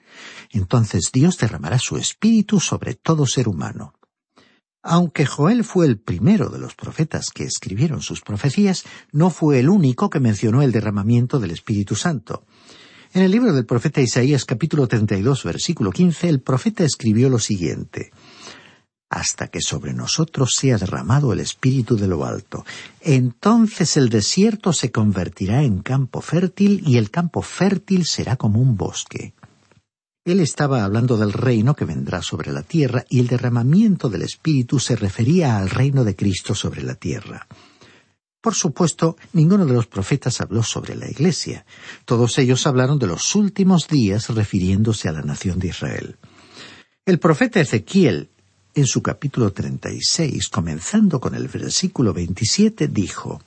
Entonces 0.50 1.12
Dios 1.14 1.38
derramará 1.38 1.78
su 1.78 1.96
espíritu 1.98 2.60
sobre 2.60 2.96
todo 2.96 3.28
ser 3.28 3.48
humano. 3.48 3.94
Aunque 4.84 5.28
Joel 5.28 5.64
fue 5.64 5.86
el 5.86 6.00
primero 6.00 6.50
de 6.50 6.58
los 6.58 6.74
profetas 6.74 7.30
que 7.30 7.44
escribieron 7.44 8.02
sus 8.02 8.22
profecías, 8.22 8.84
no 9.12 9.30
fue 9.30 9.60
el 9.60 9.70
único 9.70 10.10
que 10.10 10.20
mencionó 10.20 10.64
el 10.64 10.72
derramamiento 10.72 11.40
del 11.40 11.52
Espíritu 11.52 11.96
Santo. 11.96 12.46
En 13.14 13.24
el 13.24 13.32
libro 13.32 13.52
del 13.52 13.66
profeta 13.66 14.00
Isaías 14.00 14.46
capítulo 14.46 14.88
32 14.88 15.44
versículo 15.44 15.92
15 15.92 16.30
el 16.30 16.40
profeta 16.40 16.86
escribió 16.86 17.30
lo 17.30 17.40
siguiente 17.40 18.12
hasta 19.10 19.50
que 19.50 19.60
sobre 19.60 19.94
nosotros 19.94 20.52
sea 20.58 20.78
derramado 20.78 21.34
el 21.34 21.42
Espíritu 21.42 21.98
de 21.98 22.08
lo 22.08 22.24
alto. 22.24 22.64
Entonces 23.02 23.98
el 23.98 24.08
desierto 24.08 24.72
se 24.72 24.90
convertirá 24.90 25.64
en 25.64 25.82
campo 25.82 26.22
fértil 26.22 26.82
y 26.86 26.96
el 26.96 27.12
campo 27.12 27.42
fértil 27.42 28.06
será 28.06 28.38
como 28.38 28.62
un 28.62 28.78
bosque. 28.78 29.34
Él 30.24 30.40
estaba 30.40 30.86
hablando 30.86 31.18
del 31.18 31.34
reino 31.34 31.76
que 31.76 31.84
vendrá 31.84 32.22
sobre 32.22 32.54
la 32.54 32.64
tierra 32.64 33.04
y 33.10 33.20
el 33.20 33.28
derramamiento 33.28 34.08
del 34.08 34.22
Espíritu 34.22 34.80
se 34.80 34.96
refería 34.96 35.58
al 35.58 35.70
reino 35.70 36.06
de 36.06 36.16
Cristo 36.16 36.56
sobre 36.56 36.82
la 36.82 36.96
tierra. 36.96 37.48
Por 38.42 38.56
supuesto, 38.56 39.18
ninguno 39.34 39.68
de 39.68 39.74
los 39.74 39.86
profetas 39.86 40.42
habló 40.42 40.64
sobre 40.64 40.96
la 40.96 41.08
Iglesia. 41.08 41.64
Todos 42.06 42.40
ellos 42.40 42.66
hablaron 42.66 42.98
de 42.98 43.06
los 43.06 43.36
últimos 43.36 43.88
días 43.88 44.30
refiriéndose 44.30 45.08
a 45.08 45.12
la 45.12 45.22
nación 45.22 45.60
de 45.60 45.68
Israel. 45.68 46.18
El 47.06 47.20
profeta 47.20 47.60
Ezequiel, 47.60 48.30
en 48.74 48.88
su 48.88 49.04
capítulo 49.04 49.54
36, 49.54 50.50
comenzando 50.50 51.20
con 51.20 51.36
el 51.36 51.48
versículo 51.50 52.14
27, 52.14 52.88
dijo, 52.88 53.42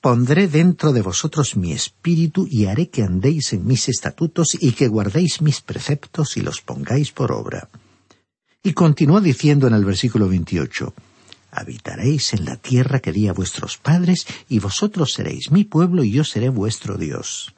Pondré 0.00 0.48
dentro 0.48 0.92
de 0.92 1.02
vosotros 1.02 1.56
mi 1.56 1.72
espíritu 1.72 2.46
y 2.50 2.66
haré 2.66 2.88
que 2.88 3.02
andéis 3.02 3.52
en 3.52 3.66
mis 3.66 3.88
estatutos 3.88 4.56
y 4.60 4.72
que 4.72 4.88
guardéis 4.88 5.42
mis 5.42 5.60
preceptos 5.60 6.36
y 6.36 6.40
los 6.40 6.60
pongáis 6.60 7.12
por 7.12 7.30
obra. 7.30 7.68
Y 8.62 8.72
continuó 8.72 9.20
diciendo 9.20 9.66
en 9.66 9.74
el 9.74 9.84
versículo 9.84 10.28
28, 10.28 10.94
habitaréis 11.50 12.34
en 12.34 12.44
la 12.44 12.56
tierra 12.56 13.00
que 13.00 13.12
di 13.12 13.28
a 13.28 13.32
vuestros 13.32 13.78
padres, 13.78 14.26
y 14.48 14.58
vosotros 14.58 15.12
seréis 15.12 15.50
mi 15.50 15.64
pueblo 15.64 16.04
y 16.04 16.12
yo 16.12 16.24
seré 16.24 16.48
vuestro 16.48 16.96
Dios. 16.96 17.54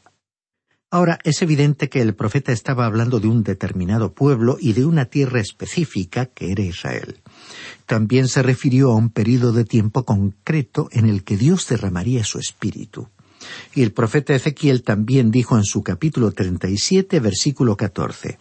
Ahora, 0.93 1.21
es 1.23 1.41
evidente 1.41 1.89
que 1.89 2.03
el 2.03 2.15
profeta 2.15 2.51
estaba 2.51 2.85
hablando 2.85 3.21
de 3.21 3.29
un 3.29 3.45
determinado 3.45 4.13
pueblo 4.13 4.57
y 4.61 4.73
de 4.73 4.85
una 4.85 5.05
tierra 5.05 5.41
específica 5.41 6.27
que 6.27 6.51
era 6.51 6.63
Israel. 6.63 7.21
También 7.87 8.27
se 8.27 8.43
refirió 8.43 8.91
a 8.91 8.97
un 8.97 9.11
período 9.11 9.53
de 9.53 9.65
tiempo 9.65 10.05
concreto 10.05 10.89
en 10.91 11.09
el 11.09 11.23
que 11.23 11.37
Dios 11.37 11.69
derramaría 11.69 12.25
su 12.25 12.41
espíritu. 12.41 13.09
Y 13.75 13.83
el 13.83 13.93
profeta 13.93 14.35
Ezequiel 14.35 14.83
también 14.83 15.31
dijo 15.31 15.57
en 15.57 15.65
su 15.65 15.83
capítulo 15.85 16.33
37, 16.33 17.21
versículo 17.21 17.77
14, 17.77 18.37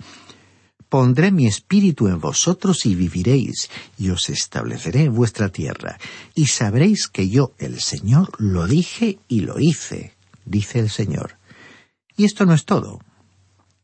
Pondré 0.90 1.32
mi 1.32 1.46
espíritu 1.46 2.08
en 2.08 2.20
vosotros 2.20 2.88
y 2.88 2.96
viviréis, 2.96 3.70
y 4.00 4.10
os 4.10 4.30
estableceré 4.30 5.04
en 5.04 5.14
vuestra 5.14 5.50
tierra, 5.50 6.00
y 6.34 6.48
sabréis 6.48 7.08
que 7.08 7.30
yo, 7.30 7.54
el 7.60 7.80
Señor, 7.80 8.32
lo 8.40 8.66
dije 8.66 9.20
y 9.28 9.42
lo 9.42 9.60
hice, 9.60 10.16
dice 10.46 10.80
el 10.80 10.90
Señor. 10.90 11.38
Y 12.18 12.26
esto 12.26 12.48
no 12.48 12.56
es 12.56 12.66
todo. 12.66 13.00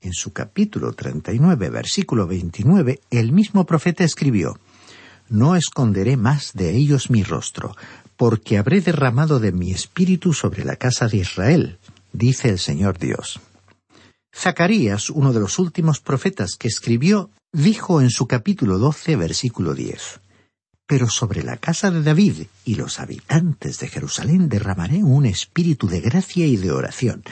En 0.01 0.13
su 0.13 0.33
capítulo 0.33 0.93
39, 0.93 1.69
versículo 1.69 2.25
29, 2.25 2.99
el 3.11 3.31
mismo 3.31 3.67
profeta 3.67 4.03
escribió, 4.03 4.59
No 5.29 5.55
esconderé 5.55 6.17
más 6.17 6.53
de 6.53 6.75
ellos 6.75 7.11
mi 7.11 7.23
rostro, 7.23 7.75
porque 8.17 8.57
habré 8.57 8.81
derramado 8.81 9.39
de 9.39 9.51
mi 9.51 9.71
espíritu 9.71 10.33
sobre 10.33 10.65
la 10.65 10.75
casa 10.75 11.07
de 11.07 11.17
Israel, 11.17 11.77
dice 12.13 12.49
el 12.49 12.57
Señor 12.57 12.97
Dios. 12.97 13.39
Zacarías, 14.37 15.09
uno 15.09 15.31
de 15.31 15.39
los 15.39 15.59
últimos 15.59 16.01
profetas 16.01 16.55
que 16.55 16.67
escribió, 16.67 17.29
dijo 17.53 18.01
en 18.01 18.09
su 18.09 18.27
capítulo 18.27 18.77
12, 18.77 19.15
versículo 19.15 19.73
10, 19.73 20.19
Pero 20.85 21.07
sobre 21.09 21.41
la 21.41 21.55
casa 21.57 21.89
de 21.89 22.03
David 22.03 22.47
y 22.65 22.75
los 22.75 22.99
habitantes 22.99 23.79
de 23.79 23.87
Jerusalén 23.87 24.49
derramaré 24.49 25.03
un 25.03 25.25
espíritu 25.25 25.87
de 25.87 26.01
gracia 26.01 26.45
y 26.45 26.57
de 26.57 26.71
oración. 26.71 27.23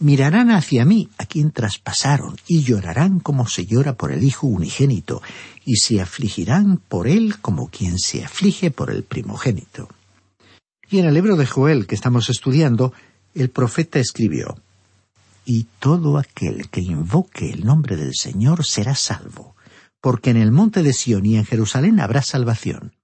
Mirarán 0.00 0.50
hacia 0.50 0.84
mí 0.84 1.08
a 1.16 1.24
quien 1.24 1.50
traspasaron 1.50 2.36
y 2.46 2.62
llorarán 2.62 3.20
como 3.20 3.48
se 3.48 3.64
llora 3.64 3.94
por 3.94 4.12
el 4.12 4.22
Hijo 4.22 4.46
unigénito, 4.46 5.22
y 5.64 5.76
se 5.76 6.00
afligirán 6.00 6.76
por 6.76 7.08
él 7.08 7.38
como 7.40 7.68
quien 7.68 7.98
se 7.98 8.22
aflige 8.22 8.70
por 8.70 8.90
el 8.90 9.02
primogénito. 9.02 9.88
Y 10.90 10.98
en 10.98 11.06
el 11.06 11.14
libro 11.14 11.36
de 11.36 11.46
Joel 11.46 11.86
que 11.86 11.94
estamos 11.94 12.28
estudiando, 12.28 12.92
el 13.34 13.48
profeta 13.48 13.98
escribió, 13.98 14.56
y 15.52 15.66
todo 15.80 16.16
aquel 16.16 16.70
que 16.70 16.80
invoque 16.80 17.50
el 17.50 17.64
nombre 17.66 17.96
del 17.96 18.14
Señor 18.14 18.64
será 18.64 18.94
salvo, 18.94 19.56
porque 20.00 20.30
en 20.30 20.36
el 20.36 20.52
monte 20.52 20.84
de 20.84 20.92
Sión 20.92 21.26
y 21.26 21.36
en 21.36 21.44
Jerusalén 21.44 21.98
habrá 21.98 22.22
salvación. 22.22 22.94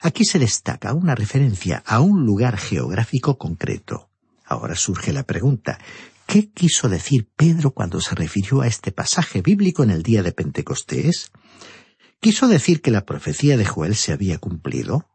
Aquí 0.00 0.24
se 0.24 0.38
destaca 0.38 0.94
una 0.94 1.14
referencia 1.14 1.82
a 1.84 2.00
un 2.00 2.24
lugar 2.24 2.56
geográfico 2.56 3.36
concreto. 3.36 4.08
Ahora 4.46 4.74
surge 4.74 5.12
la 5.12 5.24
pregunta, 5.24 5.78
¿qué 6.24 6.50
quiso 6.50 6.88
decir 6.88 7.28
Pedro 7.36 7.72
cuando 7.72 8.00
se 8.00 8.14
refirió 8.14 8.62
a 8.62 8.68
este 8.68 8.90
pasaje 8.90 9.42
bíblico 9.42 9.82
en 9.82 9.90
el 9.90 10.02
día 10.02 10.22
de 10.22 10.32
Pentecostés? 10.32 11.30
¿Quiso 12.20 12.48
decir 12.48 12.80
que 12.80 12.90
la 12.90 13.04
profecía 13.04 13.58
de 13.58 13.66
Joel 13.66 13.96
se 13.96 14.14
había 14.14 14.38
cumplido? 14.38 15.10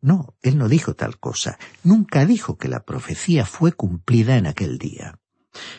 No, 0.00 0.34
él 0.40 0.56
no 0.56 0.70
dijo 0.70 0.94
tal 0.94 1.18
cosa. 1.18 1.58
Nunca 1.84 2.24
dijo 2.24 2.56
que 2.56 2.68
la 2.68 2.84
profecía 2.86 3.44
fue 3.44 3.72
cumplida 3.72 4.38
en 4.38 4.46
aquel 4.46 4.78
día. 4.78 5.18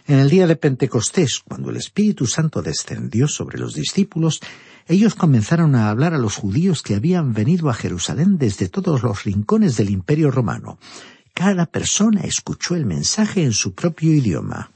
En 0.07 0.19
el 0.19 0.29
día 0.29 0.47
de 0.47 0.55
Pentecostés, 0.55 1.41
cuando 1.45 1.69
el 1.69 1.77
Espíritu 1.77 2.25
Santo 2.27 2.61
descendió 2.61 3.27
sobre 3.27 3.59
los 3.59 3.73
discípulos, 3.73 4.39
ellos 4.87 5.15
comenzaron 5.15 5.75
a 5.75 5.89
hablar 5.89 6.13
a 6.13 6.17
los 6.17 6.35
judíos 6.35 6.81
que 6.81 6.95
habían 6.95 7.33
venido 7.33 7.69
a 7.69 7.73
Jerusalén 7.73 8.37
desde 8.37 8.69
todos 8.69 9.03
los 9.03 9.23
rincones 9.23 9.75
del 9.75 9.89
Imperio 9.89 10.31
romano. 10.31 10.79
Cada 11.33 11.65
persona 11.65 12.21
escuchó 12.21 12.75
el 12.75 12.85
mensaje 12.85 13.43
en 13.43 13.53
su 13.53 13.73
propio 13.73 14.13
idioma. 14.13 14.71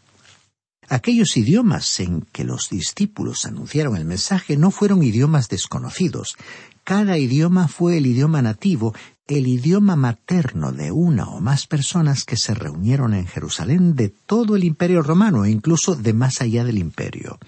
Aquellos 0.90 1.38
idiomas 1.38 2.02
en 2.02 2.22
que 2.34 2.44
los 2.44 2.70
discípulos 2.70 3.46
anunciaron 3.46 3.96
el 3.96 4.04
mensaje 4.04 4.58
no 4.58 4.72
fueron 4.72 5.02
idiomas 5.02 5.48
desconocidos. 5.48 6.36
Cada 6.84 7.18
idioma 7.18 7.70
fue 7.70 7.98
el 7.98 8.06
idioma 8.06 8.42
nativo 8.42 8.94
el 9.38 9.48
idioma 9.48 9.96
materno 9.96 10.74
de 10.74 10.92
una 10.92 11.30
o 11.30 11.40
más 11.40 11.66
personas 11.66 12.26
que 12.26 12.36
se 12.36 12.54
reunieron 12.54 13.14
en 13.14 13.28
Jerusalén 13.28 13.96
de 13.96 14.10
todo 14.10 14.58
el 14.58 14.66
imperio 14.66 15.02
romano 15.02 15.46
e 15.46 15.52
incluso 15.52 15.96
de 15.96 16.12
más 16.12 16.42
allá 16.42 16.66
del 16.66 16.78
imperio. 16.78 17.40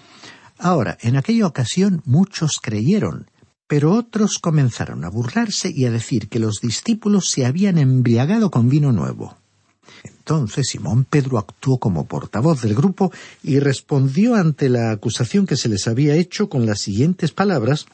Ahora, 0.58 0.96
en 1.02 1.16
aquella 1.16 1.46
ocasión 1.46 2.00
muchos 2.06 2.58
creyeron, 2.62 3.30
pero 3.66 3.92
otros 3.92 4.38
comenzaron 4.38 5.04
a 5.04 5.10
burlarse 5.10 5.70
y 5.70 5.84
a 5.84 5.90
decir 5.90 6.30
que 6.30 6.38
los 6.38 6.60
discípulos 6.62 7.30
se 7.30 7.44
habían 7.44 7.76
embriagado 7.76 8.50
con 8.50 8.70
vino 8.70 8.90
nuevo. 8.90 9.36
Entonces 10.04 10.68
Simón 10.68 11.04
Pedro 11.04 11.36
actuó 11.36 11.76
como 11.76 12.06
portavoz 12.06 12.62
del 12.62 12.74
grupo 12.74 13.12
y 13.42 13.58
respondió 13.58 14.36
ante 14.36 14.70
la 14.70 14.90
acusación 14.90 15.46
que 15.46 15.56
se 15.56 15.68
les 15.68 15.86
había 15.86 16.14
hecho 16.14 16.48
con 16.48 16.64
las 16.64 16.80
siguientes 16.80 17.32
palabras 17.32 17.84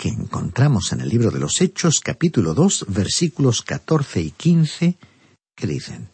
que 0.00 0.08
encontramos 0.08 0.92
en 0.92 1.02
el 1.02 1.10
libro 1.10 1.30
de 1.30 1.38
los 1.38 1.60
Hechos, 1.60 2.00
capítulo 2.00 2.54
2, 2.54 2.86
versículos 2.88 3.60
14 3.60 4.22
y 4.22 4.30
15, 4.30 4.96
que 5.54 5.66
dicen, 5.66 6.08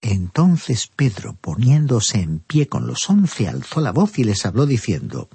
Entonces 0.00 0.88
Pedro, 0.88 1.38
poniéndose 1.40 2.18
en 2.18 2.40
pie 2.40 2.66
con 2.66 2.88
los 2.88 3.08
once, 3.08 3.46
alzó 3.46 3.80
la 3.80 3.92
voz 3.92 4.18
y 4.18 4.24
les 4.24 4.44
habló 4.44 4.66
diciendo, 4.66 5.28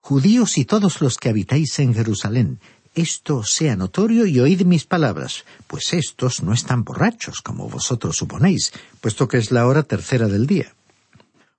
Judíos 0.00 0.58
y 0.58 0.64
todos 0.64 1.00
los 1.00 1.18
que 1.18 1.28
habitáis 1.28 1.78
en 1.78 1.94
Jerusalén, 1.94 2.58
esto 2.96 3.44
sea 3.44 3.76
notorio 3.76 4.26
y 4.26 4.40
oíd 4.40 4.62
mis 4.62 4.84
palabras, 4.84 5.44
pues 5.68 5.92
estos 5.92 6.42
no 6.42 6.52
están 6.52 6.82
borrachos, 6.82 7.42
como 7.42 7.68
vosotros 7.68 8.16
suponéis, 8.16 8.72
puesto 9.00 9.28
que 9.28 9.38
es 9.38 9.52
la 9.52 9.68
hora 9.68 9.84
tercera 9.84 10.26
del 10.26 10.48
día. 10.48 10.74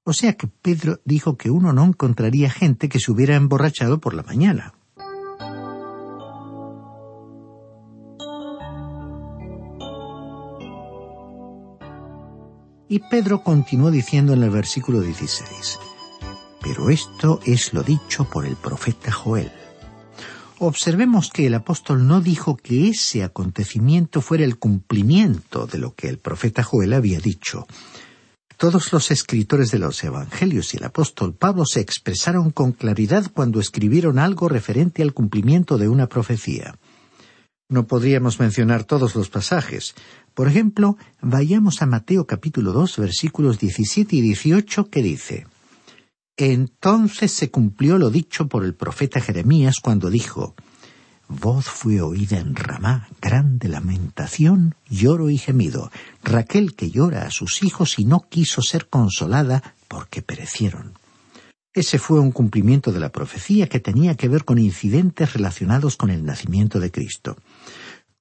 O 0.03 0.11
sea 0.11 0.33
que 0.33 0.47
Pedro 0.47 0.99
dijo 1.05 1.37
que 1.37 1.49
uno 1.49 1.71
no 1.71 1.85
encontraría 1.85 2.49
gente 2.49 2.89
que 2.89 2.99
se 2.99 3.09
hubiera 3.09 3.37
emborrachado 3.37 4.01
por 4.01 4.15
la 4.15 4.23
mañana. 4.23 4.73
Y 12.93 12.99
Pedro 12.99 13.41
continuó 13.41 13.89
diciendo 13.89 14.33
en 14.33 14.43
el 14.43 14.51
versículo 14.51 15.01
16, 15.01 15.79
Pero 16.61 16.91
esto 16.91 17.39
es 17.43 17.73
lo 17.73 17.81
dicho 17.81 18.25
por 18.25 18.45
el 18.45 18.55
profeta 18.55 19.11
Joel. 19.11 19.51
Observemos 20.59 21.31
que 21.31 21.47
el 21.47 21.55
apóstol 21.55 22.05
no 22.05 22.21
dijo 22.21 22.55
que 22.55 22.89
ese 22.89 23.23
acontecimiento 23.23 24.21
fuera 24.21 24.43
el 24.43 24.59
cumplimiento 24.59 25.65
de 25.65 25.79
lo 25.79 25.95
que 25.95 26.07
el 26.07 26.19
profeta 26.19 26.61
Joel 26.61 26.93
había 26.93 27.19
dicho. 27.19 27.65
Todos 28.57 28.93
los 28.93 29.09
escritores 29.09 29.71
de 29.71 29.79
los 29.79 30.03
Evangelios 30.03 30.75
y 30.75 30.77
el 30.77 30.83
apóstol 30.83 31.33
Pablo 31.33 31.65
se 31.65 31.79
expresaron 31.79 32.51
con 32.51 32.73
claridad 32.73 33.31
cuando 33.33 33.59
escribieron 33.59 34.19
algo 34.19 34.49
referente 34.49 35.01
al 35.01 35.15
cumplimiento 35.15 35.79
de 35.79 35.87
una 35.87 36.05
profecía. 36.05 36.75
No 37.69 37.87
podríamos 37.87 38.39
mencionar 38.39 38.83
todos 38.83 39.15
los 39.15 39.29
pasajes. 39.29 39.95
Por 40.33 40.47
ejemplo, 40.47 40.97
vayamos 41.21 41.81
a 41.81 41.85
Mateo 41.85 42.25
capítulo 42.25 42.71
2 42.71 42.97
versículos 42.97 43.59
17 43.59 44.15
y 44.15 44.21
18 44.21 44.89
que 44.89 45.03
dice 45.03 45.45
Entonces 46.37 47.31
se 47.31 47.51
cumplió 47.51 47.99
lo 47.99 48.09
dicho 48.09 48.47
por 48.47 48.65
el 48.65 48.73
profeta 48.73 49.21
Jeremías 49.21 49.79
cuando 49.79 50.09
dijo 50.09 50.55
Voz 51.27 51.65
fue 51.65 52.01
oída 52.01 52.37
en 52.39 52.55
Ramá, 52.55 53.07
grande 53.21 53.67
lamentación, 53.69 54.75
lloro 54.89 55.29
y 55.29 55.37
gemido, 55.37 55.91
Raquel 56.23 56.75
que 56.75 56.89
llora 56.89 57.25
a 57.25 57.31
sus 57.31 57.63
hijos 57.63 57.97
y 57.97 58.05
no 58.05 58.27
quiso 58.27 58.61
ser 58.61 58.87
consolada 58.87 59.75
porque 59.87 60.21
perecieron. 60.21 60.93
Ese 61.73 61.97
fue 61.97 62.19
un 62.19 62.31
cumplimiento 62.31 62.91
de 62.91 62.99
la 62.99 63.11
profecía 63.11 63.67
que 63.67 63.79
tenía 63.79 64.15
que 64.15 64.27
ver 64.27 64.45
con 64.45 64.59
incidentes 64.59 65.33
relacionados 65.33 65.95
con 65.95 66.09
el 66.09 66.23
nacimiento 66.23 66.79
de 66.79 66.91
Cristo. 66.91 67.37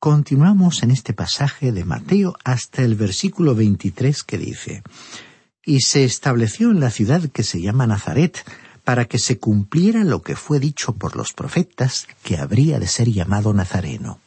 Continuamos 0.02 0.82
en 0.82 0.90
este 0.90 1.12
pasaje 1.12 1.70
de 1.70 1.84
Mateo 1.84 2.34
hasta 2.42 2.82
el 2.82 2.96
versículo 2.96 3.54
23 3.54 4.24
que 4.24 4.36
dice, 4.36 4.82
Y 5.64 5.82
se 5.82 6.02
estableció 6.02 6.72
en 6.72 6.80
la 6.80 6.90
ciudad 6.90 7.28
que 7.28 7.44
se 7.44 7.60
llama 7.60 7.86
Nazaret, 7.86 8.44
para 8.82 9.04
que 9.04 9.20
se 9.20 9.38
cumpliera 9.38 10.02
lo 10.02 10.22
que 10.22 10.34
fue 10.34 10.58
dicho 10.58 10.94
por 10.94 11.14
los 11.14 11.32
profetas 11.32 12.08
que 12.24 12.36
habría 12.36 12.80
de 12.80 12.88
ser 12.88 13.10
llamado 13.10 13.54
Nazareno. 13.54 14.18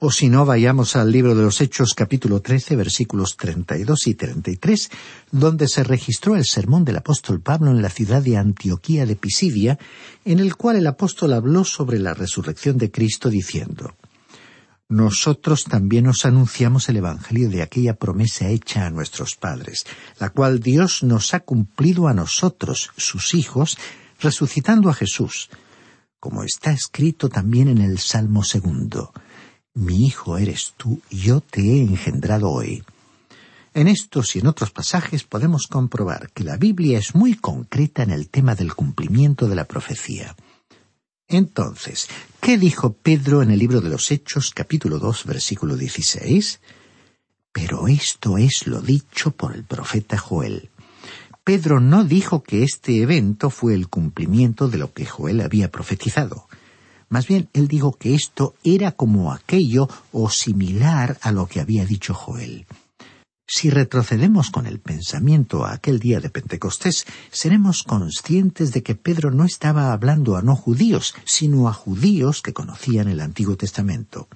O 0.00 0.10
si 0.10 0.28
no, 0.28 0.44
vayamos 0.44 0.96
al 0.96 1.12
libro 1.12 1.36
de 1.36 1.44
los 1.44 1.60
Hechos 1.60 1.94
capítulo 1.94 2.40
13 2.40 2.74
versículos 2.74 3.36
32 3.36 4.08
y 4.08 4.14
33, 4.16 4.90
donde 5.30 5.68
se 5.68 5.84
registró 5.84 6.34
el 6.34 6.46
sermón 6.46 6.84
del 6.84 6.96
apóstol 6.96 7.40
Pablo 7.40 7.70
en 7.70 7.80
la 7.80 7.90
ciudad 7.90 8.22
de 8.22 8.38
Antioquía 8.38 9.06
de 9.06 9.14
Pisidia, 9.14 9.78
en 10.24 10.40
el 10.40 10.56
cual 10.56 10.74
el 10.74 10.88
apóstol 10.88 11.32
habló 11.34 11.64
sobre 11.64 12.00
la 12.00 12.12
resurrección 12.12 12.76
de 12.76 12.90
Cristo 12.90 13.30
diciendo, 13.30 13.94
nosotros 14.90 15.64
también 15.64 16.06
os 16.06 16.26
anunciamos 16.26 16.90
el 16.90 16.98
Evangelio 16.98 17.48
de 17.48 17.62
aquella 17.62 17.94
promesa 17.94 18.48
hecha 18.48 18.84
a 18.84 18.90
nuestros 18.90 19.36
padres, 19.36 19.86
la 20.18 20.28
cual 20.28 20.60
Dios 20.60 21.02
nos 21.02 21.32
ha 21.32 21.40
cumplido 21.40 22.08
a 22.08 22.12
nosotros, 22.12 22.90
sus 22.98 23.32
hijos, 23.32 23.78
resucitando 24.20 24.90
a 24.90 24.94
Jesús, 24.94 25.48
como 26.18 26.42
está 26.42 26.72
escrito 26.72 27.30
también 27.30 27.68
en 27.68 27.78
el 27.78 27.98
Salmo 27.98 28.44
segundo 28.44 29.14
mi 29.74 30.06
hijo 30.06 30.36
eres 30.36 30.74
tú, 30.76 31.00
yo 31.10 31.40
te 31.40 31.60
he 31.60 31.80
engendrado 31.80 32.50
hoy. 32.50 32.82
En 33.72 33.86
estos 33.86 34.34
y 34.34 34.40
en 34.40 34.48
otros 34.48 34.72
pasajes 34.72 35.22
podemos 35.22 35.68
comprobar 35.68 36.30
que 36.32 36.42
la 36.42 36.56
Biblia 36.56 36.98
es 36.98 37.14
muy 37.14 37.34
concreta 37.34 38.02
en 38.02 38.10
el 38.10 38.28
tema 38.28 38.56
del 38.56 38.74
cumplimiento 38.74 39.48
de 39.48 39.54
la 39.54 39.64
profecía. 39.66 40.34
Entonces, 41.30 42.08
¿qué 42.40 42.58
dijo 42.58 42.92
Pedro 42.92 43.40
en 43.40 43.52
el 43.52 43.60
libro 43.60 43.80
de 43.80 43.88
los 43.88 44.10
Hechos 44.10 44.50
capítulo 44.52 44.98
2 44.98 45.26
versículo 45.26 45.76
16? 45.76 46.60
Pero 47.52 47.86
esto 47.86 48.36
es 48.36 48.66
lo 48.66 48.80
dicho 48.80 49.30
por 49.30 49.54
el 49.54 49.62
profeta 49.62 50.18
Joel. 50.18 50.70
Pedro 51.44 51.78
no 51.78 52.02
dijo 52.02 52.42
que 52.42 52.64
este 52.64 53.00
evento 53.00 53.48
fue 53.48 53.74
el 53.74 53.88
cumplimiento 53.88 54.68
de 54.68 54.78
lo 54.78 54.92
que 54.92 55.06
Joel 55.06 55.40
había 55.40 55.70
profetizado. 55.70 56.48
Más 57.08 57.28
bien, 57.28 57.48
él 57.52 57.68
dijo 57.68 57.92
que 57.92 58.14
esto 58.16 58.54
era 58.64 58.90
como 58.90 59.32
aquello 59.32 59.88
o 60.10 60.30
similar 60.30 61.16
a 61.22 61.30
lo 61.30 61.46
que 61.46 61.60
había 61.60 61.84
dicho 61.84 62.12
Joel. 62.12 62.66
Si 63.52 63.68
retrocedemos 63.68 64.50
con 64.50 64.66
el 64.66 64.78
pensamiento 64.78 65.64
a 65.64 65.72
aquel 65.72 65.98
día 65.98 66.20
de 66.20 66.30
Pentecostés, 66.30 67.04
seremos 67.32 67.82
conscientes 67.82 68.72
de 68.72 68.84
que 68.84 68.94
Pedro 68.94 69.32
no 69.32 69.44
estaba 69.44 69.92
hablando 69.92 70.36
a 70.36 70.42
no 70.42 70.54
judíos, 70.54 71.16
sino 71.24 71.66
a 71.66 71.72
judíos 71.72 72.42
que 72.42 72.52
conocían 72.52 73.08
el 73.08 73.20
Antiguo 73.20 73.56
Testamento. 73.56 74.28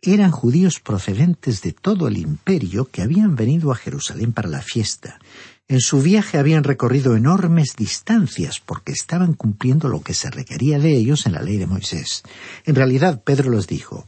Eran 0.00 0.30
judíos 0.30 0.80
procedentes 0.80 1.60
de 1.60 1.72
todo 1.72 2.08
el 2.08 2.16
imperio 2.16 2.86
que 2.86 3.02
habían 3.02 3.36
venido 3.36 3.70
a 3.70 3.76
Jerusalén 3.76 4.32
para 4.32 4.48
la 4.48 4.62
fiesta, 4.62 5.18
en 5.72 5.80
su 5.80 6.02
viaje 6.02 6.36
habían 6.36 6.64
recorrido 6.64 7.16
enormes 7.16 7.76
distancias 7.76 8.60
porque 8.60 8.92
estaban 8.92 9.32
cumpliendo 9.32 9.88
lo 9.88 10.02
que 10.02 10.12
se 10.12 10.30
requería 10.30 10.78
de 10.78 10.94
ellos 10.94 11.24
en 11.24 11.32
la 11.32 11.40
ley 11.40 11.56
de 11.56 11.66
Moisés. 11.66 12.24
En 12.66 12.74
realidad, 12.74 13.22
Pedro 13.24 13.50
les 13.50 13.68
dijo, 13.68 14.06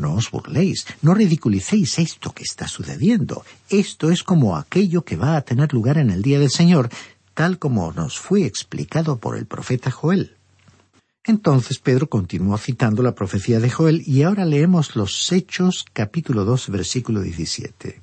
no 0.00 0.14
os 0.14 0.30
burléis, 0.30 0.86
no 1.02 1.14
ridiculicéis 1.14 1.98
esto 1.98 2.32
que 2.32 2.42
está 2.42 2.66
sucediendo. 2.66 3.44
Esto 3.68 4.10
es 4.10 4.22
como 4.24 4.56
aquello 4.56 5.02
que 5.02 5.16
va 5.16 5.36
a 5.36 5.42
tener 5.42 5.72
lugar 5.72 5.98
en 5.98 6.10
el 6.10 6.22
día 6.22 6.40
del 6.40 6.50
Señor, 6.50 6.88
tal 7.34 7.58
como 7.58 7.92
nos 7.92 8.18
fue 8.18 8.44
explicado 8.44 9.18
por 9.18 9.36
el 9.36 9.46
profeta 9.46 9.90
Joel. 9.90 10.36
Entonces 11.24 11.78
Pedro 11.78 12.08
continuó 12.08 12.56
citando 12.56 13.02
la 13.02 13.14
profecía 13.14 13.60
de 13.60 13.70
Joel 13.70 14.02
y 14.06 14.22
ahora 14.22 14.44
leemos 14.46 14.96
los 14.96 15.30
Hechos 15.30 15.84
capítulo 15.92 16.44
2 16.44 16.70
versículo 16.70 17.20
17. 17.20 18.00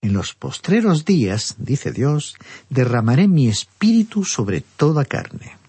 En 0.00 0.12
los 0.14 0.34
postreros 0.34 1.04
días, 1.04 1.54
dice 1.58 1.92
Dios, 1.92 2.34
derramaré 2.70 3.28
mi 3.28 3.48
espíritu 3.48 4.24
sobre 4.24 4.62
toda 4.62 5.04
carne. 5.04 5.61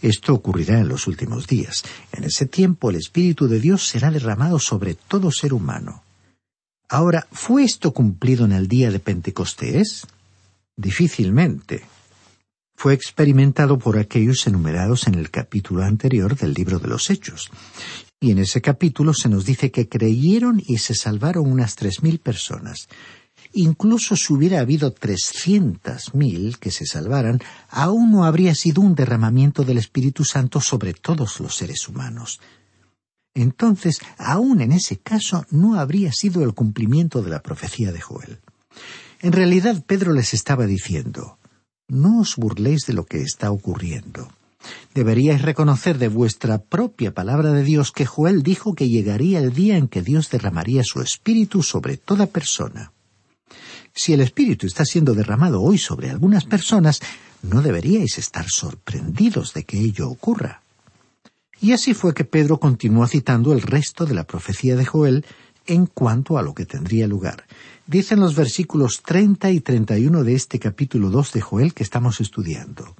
Esto 0.00 0.34
ocurrirá 0.34 0.78
en 0.78 0.88
los 0.88 1.06
últimos 1.06 1.46
días. 1.46 1.82
En 2.12 2.24
ese 2.24 2.46
tiempo 2.46 2.90
el 2.90 2.96
Espíritu 2.96 3.48
de 3.48 3.60
Dios 3.60 3.86
será 3.86 4.10
derramado 4.10 4.58
sobre 4.58 4.94
todo 4.94 5.30
ser 5.30 5.52
humano. 5.52 6.02
Ahora, 6.88 7.26
¿fue 7.30 7.64
esto 7.64 7.92
cumplido 7.92 8.44
en 8.44 8.52
el 8.52 8.66
día 8.66 8.90
de 8.90 8.98
Pentecostés? 8.98 10.06
Difícilmente. 10.76 11.84
Fue 12.76 12.94
experimentado 12.94 13.78
por 13.78 13.98
aquellos 13.98 14.46
enumerados 14.46 15.08
en 15.08 15.16
el 15.16 15.30
capítulo 15.30 15.82
anterior 15.82 16.36
del 16.36 16.54
libro 16.54 16.78
de 16.78 16.88
los 16.88 17.10
Hechos. 17.10 17.50
Y 18.20 18.30
en 18.30 18.38
ese 18.38 18.60
capítulo 18.60 19.12
se 19.12 19.28
nos 19.28 19.44
dice 19.44 19.70
que 19.70 19.88
creyeron 19.88 20.62
y 20.64 20.78
se 20.78 20.94
salvaron 20.94 21.50
unas 21.50 21.74
tres 21.74 22.02
mil 22.02 22.20
personas. 22.20 22.88
Incluso 23.60 24.14
si 24.14 24.32
hubiera 24.32 24.60
habido 24.60 24.92
trescientas 24.92 26.14
mil 26.14 26.58
que 26.60 26.70
se 26.70 26.86
salvaran, 26.86 27.40
aún 27.68 28.12
no 28.12 28.22
habría 28.22 28.54
sido 28.54 28.82
un 28.82 28.94
derramamiento 28.94 29.64
del 29.64 29.78
Espíritu 29.78 30.22
Santo 30.22 30.60
sobre 30.60 30.94
todos 30.94 31.40
los 31.40 31.56
seres 31.56 31.88
humanos. 31.88 32.38
Entonces, 33.34 33.98
aún 34.16 34.60
en 34.60 34.70
ese 34.70 34.98
caso, 34.98 35.44
no 35.50 35.74
habría 35.74 36.12
sido 36.12 36.44
el 36.44 36.54
cumplimiento 36.54 37.20
de 37.20 37.30
la 37.30 37.42
profecía 37.42 37.90
de 37.90 38.00
Joel. 38.00 38.38
En 39.22 39.32
realidad, 39.32 39.82
Pedro 39.84 40.12
les 40.12 40.34
estaba 40.34 40.64
diciendo, 40.66 41.38
no 41.88 42.20
os 42.20 42.36
burléis 42.36 42.86
de 42.86 42.92
lo 42.92 43.06
que 43.06 43.22
está 43.22 43.50
ocurriendo. 43.50 44.28
Deberíais 44.94 45.42
reconocer 45.42 45.98
de 45.98 46.06
vuestra 46.06 46.58
propia 46.58 47.12
palabra 47.12 47.50
de 47.50 47.64
Dios 47.64 47.90
que 47.90 48.06
Joel 48.06 48.44
dijo 48.44 48.76
que 48.76 48.88
llegaría 48.88 49.40
el 49.40 49.52
día 49.52 49.76
en 49.76 49.88
que 49.88 50.02
Dios 50.02 50.30
derramaría 50.30 50.84
su 50.84 51.00
espíritu 51.00 51.64
sobre 51.64 51.96
toda 51.96 52.28
persona. 52.28 52.92
Si 53.98 54.12
el 54.12 54.20
Espíritu 54.20 54.68
está 54.68 54.84
siendo 54.84 55.12
derramado 55.12 55.60
hoy 55.60 55.76
sobre 55.76 56.08
algunas 56.08 56.44
personas, 56.44 57.00
no 57.42 57.62
deberíais 57.62 58.16
estar 58.16 58.46
sorprendidos 58.48 59.54
de 59.54 59.64
que 59.64 59.80
ello 59.80 60.08
ocurra. 60.08 60.62
Y 61.60 61.72
así 61.72 61.94
fue 61.94 62.14
que 62.14 62.22
Pedro 62.22 62.60
continuó 62.60 63.08
citando 63.08 63.52
el 63.52 63.60
resto 63.60 64.06
de 64.06 64.14
la 64.14 64.22
profecía 64.22 64.76
de 64.76 64.84
Joel 64.84 65.26
en 65.66 65.86
cuanto 65.86 66.38
a 66.38 66.42
lo 66.42 66.54
que 66.54 66.64
tendría 66.64 67.08
lugar. 67.08 67.44
Dicen 67.88 68.20
los 68.20 68.36
versículos 68.36 69.02
treinta 69.02 69.50
y 69.50 69.58
treinta 69.58 69.98
y 69.98 70.06
uno 70.06 70.22
de 70.22 70.36
este 70.36 70.60
capítulo 70.60 71.10
dos 71.10 71.32
de 71.32 71.40
Joel 71.40 71.74
que 71.74 71.82
estamos 71.82 72.20
estudiando. 72.20 72.94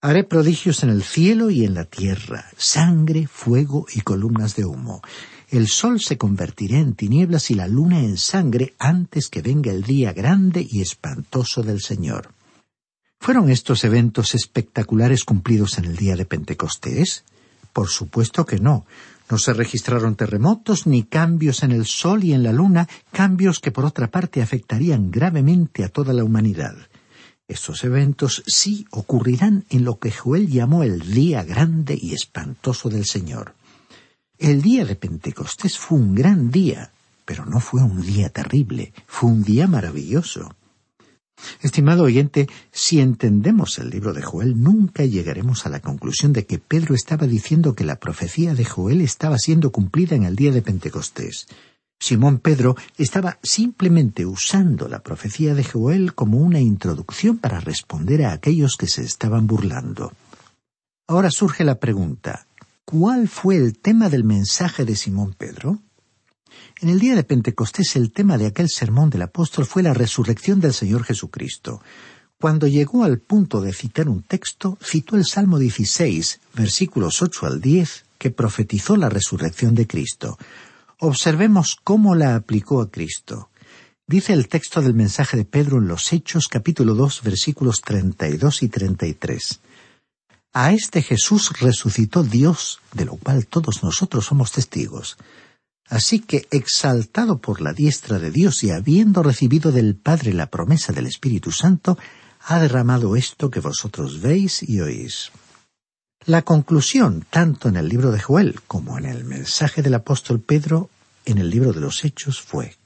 Haré 0.00 0.22
prodigios 0.22 0.84
en 0.84 0.90
el 0.90 1.02
cielo 1.02 1.50
y 1.50 1.64
en 1.64 1.74
la 1.74 1.84
tierra, 1.84 2.44
sangre, 2.56 3.26
fuego 3.26 3.86
y 3.92 4.02
columnas 4.02 4.54
de 4.54 4.66
humo 4.66 5.02
el 5.50 5.68
sol 5.68 6.00
se 6.00 6.18
convertirá 6.18 6.78
en 6.78 6.94
tinieblas 6.94 7.50
y 7.50 7.54
la 7.54 7.66
luna 7.66 8.00
en 8.00 8.18
sangre 8.18 8.74
antes 8.78 9.28
que 9.28 9.40
venga 9.40 9.72
el 9.72 9.82
día 9.82 10.12
grande 10.12 10.66
y 10.68 10.82
espantoso 10.82 11.62
del 11.62 11.80
Señor. 11.80 12.34
¿Fueron 13.18 13.50
estos 13.50 13.82
eventos 13.84 14.34
espectaculares 14.34 15.24
cumplidos 15.24 15.78
en 15.78 15.86
el 15.86 15.96
día 15.96 16.16
de 16.16 16.26
Pentecostés? 16.26 17.24
Por 17.72 17.88
supuesto 17.88 18.44
que 18.44 18.58
no. 18.58 18.86
No 19.30 19.38
se 19.38 19.52
registraron 19.52 20.16
terremotos 20.16 20.86
ni 20.86 21.02
cambios 21.02 21.62
en 21.62 21.72
el 21.72 21.86
sol 21.86 22.24
y 22.24 22.32
en 22.32 22.42
la 22.42 22.52
luna, 22.52 22.88
cambios 23.12 23.58
que 23.60 23.72
por 23.72 23.84
otra 23.84 24.10
parte 24.10 24.40
afectarían 24.40 25.10
gravemente 25.10 25.84
a 25.84 25.88
toda 25.88 26.12
la 26.12 26.24
humanidad. 26.24 26.76
Estos 27.46 27.84
eventos 27.84 28.42
sí 28.46 28.86
ocurrirán 28.90 29.64
en 29.70 29.84
lo 29.84 29.98
que 29.98 30.12
Joel 30.12 30.48
llamó 30.48 30.82
el 30.82 31.12
día 31.12 31.42
grande 31.42 31.98
y 32.00 32.12
espantoso 32.12 32.90
del 32.90 33.06
Señor. 33.06 33.54
El 34.38 34.62
día 34.62 34.84
de 34.84 34.94
Pentecostés 34.94 35.76
fue 35.76 35.98
un 35.98 36.14
gran 36.14 36.52
día, 36.52 36.92
pero 37.24 37.44
no 37.44 37.58
fue 37.58 37.82
un 37.82 38.00
día 38.02 38.28
terrible, 38.28 38.92
fue 39.06 39.30
un 39.30 39.42
día 39.42 39.66
maravilloso. 39.66 40.54
Estimado 41.60 42.04
oyente, 42.04 42.48
si 42.70 43.00
entendemos 43.00 43.78
el 43.80 43.90
libro 43.90 44.12
de 44.12 44.22
Joel, 44.22 44.60
nunca 44.62 45.04
llegaremos 45.04 45.66
a 45.66 45.70
la 45.70 45.80
conclusión 45.80 46.32
de 46.32 46.46
que 46.46 46.60
Pedro 46.60 46.94
estaba 46.94 47.26
diciendo 47.26 47.74
que 47.74 47.82
la 47.82 47.96
profecía 47.96 48.54
de 48.54 48.64
Joel 48.64 49.00
estaba 49.00 49.38
siendo 49.38 49.72
cumplida 49.72 50.14
en 50.14 50.22
el 50.22 50.36
día 50.36 50.52
de 50.52 50.62
Pentecostés. 50.62 51.48
Simón 51.98 52.38
Pedro 52.38 52.76
estaba 52.96 53.38
simplemente 53.42 54.24
usando 54.24 54.86
la 54.86 55.00
profecía 55.00 55.54
de 55.54 55.64
Joel 55.64 56.14
como 56.14 56.38
una 56.38 56.60
introducción 56.60 57.38
para 57.38 57.58
responder 57.58 58.24
a 58.24 58.32
aquellos 58.32 58.76
que 58.76 58.86
se 58.86 59.02
estaban 59.02 59.48
burlando. 59.48 60.12
Ahora 61.08 61.30
surge 61.32 61.64
la 61.64 61.80
pregunta, 61.80 62.46
¿Cuál 62.90 63.28
fue 63.28 63.56
el 63.56 63.78
tema 63.78 64.08
del 64.08 64.24
mensaje 64.24 64.86
de 64.86 64.96
Simón 64.96 65.34
Pedro? 65.36 65.78
En 66.80 66.88
el 66.88 66.98
día 66.98 67.14
de 67.14 67.22
Pentecostés 67.22 67.96
el 67.96 68.12
tema 68.12 68.38
de 68.38 68.46
aquel 68.46 68.70
sermón 68.70 69.10
del 69.10 69.20
apóstol 69.20 69.66
fue 69.66 69.82
la 69.82 69.92
resurrección 69.92 70.58
del 70.58 70.72
Señor 70.72 71.04
Jesucristo. 71.04 71.82
Cuando 72.40 72.66
llegó 72.66 73.04
al 73.04 73.18
punto 73.18 73.60
de 73.60 73.74
citar 73.74 74.08
un 74.08 74.22
texto, 74.22 74.78
citó 74.82 75.16
el 75.16 75.26
Salmo 75.26 75.58
16, 75.58 76.40
versículos 76.54 77.20
8 77.20 77.44
al 77.44 77.60
10, 77.60 78.06
que 78.16 78.30
profetizó 78.30 78.96
la 78.96 79.10
resurrección 79.10 79.74
de 79.74 79.86
Cristo. 79.86 80.38
Observemos 80.98 81.76
cómo 81.84 82.14
la 82.14 82.36
aplicó 82.36 82.80
a 82.80 82.90
Cristo. 82.90 83.50
Dice 84.06 84.32
el 84.32 84.48
texto 84.48 84.80
del 84.80 84.94
mensaje 84.94 85.36
de 85.36 85.44
Pedro 85.44 85.76
en 85.76 85.88
los 85.88 86.10
Hechos 86.14 86.48
capítulo 86.48 86.94
2 86.94 87.20
versículos 87.22 87.82
32 87.82 88.62
y 88.62 88.68
33. 88.70 89.60
A 90.52 90.72
este 90.72 91.02
Jesús 91.02 91.52
resucitó 91.60 92.22
Dios, 92.22 92.80
de 92.92 93.04
lo 93.04 93.16
cual 93.16 93.46
todos 93.46 93.82
nosotros 93.82 94.26
somos 94.26 94.52
testigos. 94.52 95.16
Así 95.88 96.20
que, 96.20 96.46
exaltado 96.50 97.38
por 97.38 97.60
la 97.60 97.72
diestra 97.72 98.18
de 98.18 98.30
Dios 98.30 98.62
y 98.62 98.70
habiendo 98.70 99.22
recibido 99.22 99.72
del 99.72 99.96
Padre 99.96 100.34
la 100.34 100.46
promesa 100.46 100.92
del 100.92 101.06
Espíritu 101.06 101.50
Santo, 101.52 101.98
ha 102.40 102.58
derramado 102.58 103.16
esto 103.16 103.50
que 103.50 103.60
vosotros 103.60 104.20
veis 104.20 104.62
y 104.62 104.80
oís. 104.80 105.30
La 106.26 106.42
conclusión, 106.42 107.24
tanto 107.30 107.68
en 107.68 107.76
el 107.76 107.88
libro 107.88 108.10
de 108.10 108.20
Joel 108.20 108.60
como 108.66 108.98
en 108.98 109.06
el 109.06 109.24
mensaje 109.24 109.82
del 109.82 109.94
apóstol 109.94 110.40
Pedro, 110.40 110.90
en 111.24 111.38
el 111.38 111.50
libro 111.50 111.72
de 111.72 111.80
los 111.80 112.04
Hechos 112.04 112.40
fue, 112.40 112.76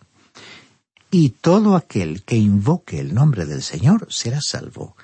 Y 1.10 1.30
todo 1.30 1.76
aquel 1.76 2.22
que 2.22 2.36
invoque 2.36 3.00
el 3.00 3.14
nombre 3.14 3.46
del 3.46 3.62
Señor 3.62 4.06
será 4.10 4.40
salvo. 4.40 4.96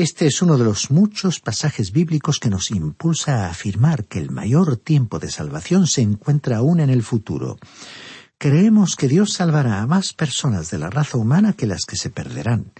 Este 0.00 0.26
es 0.26 0.40
uno 0.40 0.56
de 0.56 0.64
los 0.64 0.90
muchos 0.90 1.40
pasajes 1.40 1.92
bíblicos 1.92 2.38
que 2.38 2.48
nos 2.48 2.70
impulsa 2.70 3.44
a 3.44 3.50
afirmar 3.50 4.06
que 4.06 4.18
el 4.18 4.30
mayor 4.30 4.78
tiempo 4.78 5.18
de 5.18 5.30
salvación 5.30 5.86
se 5.86 6.00
encuentra 6.00 6.56
aún 6.56 6.80
en 6.80 6.88
el 6.88 7.02
futuro. 7.02 7.58
Creemos 8.38 8.96
que 8.96 9.08
Dios 9.08 9.34
salvará 9.34 9.82
a 9.82 9.86
más 9.86 10.14
personas 10.14 10.70
de 10.70 10.78
la 10.78 10.88
raza 10.88 11.18
humana 11.18 11.52
que 11.52 11.66
las 11.66 11.84
que 11.84 11.96
se 11.96 12.08
perderán. 12.08 12.72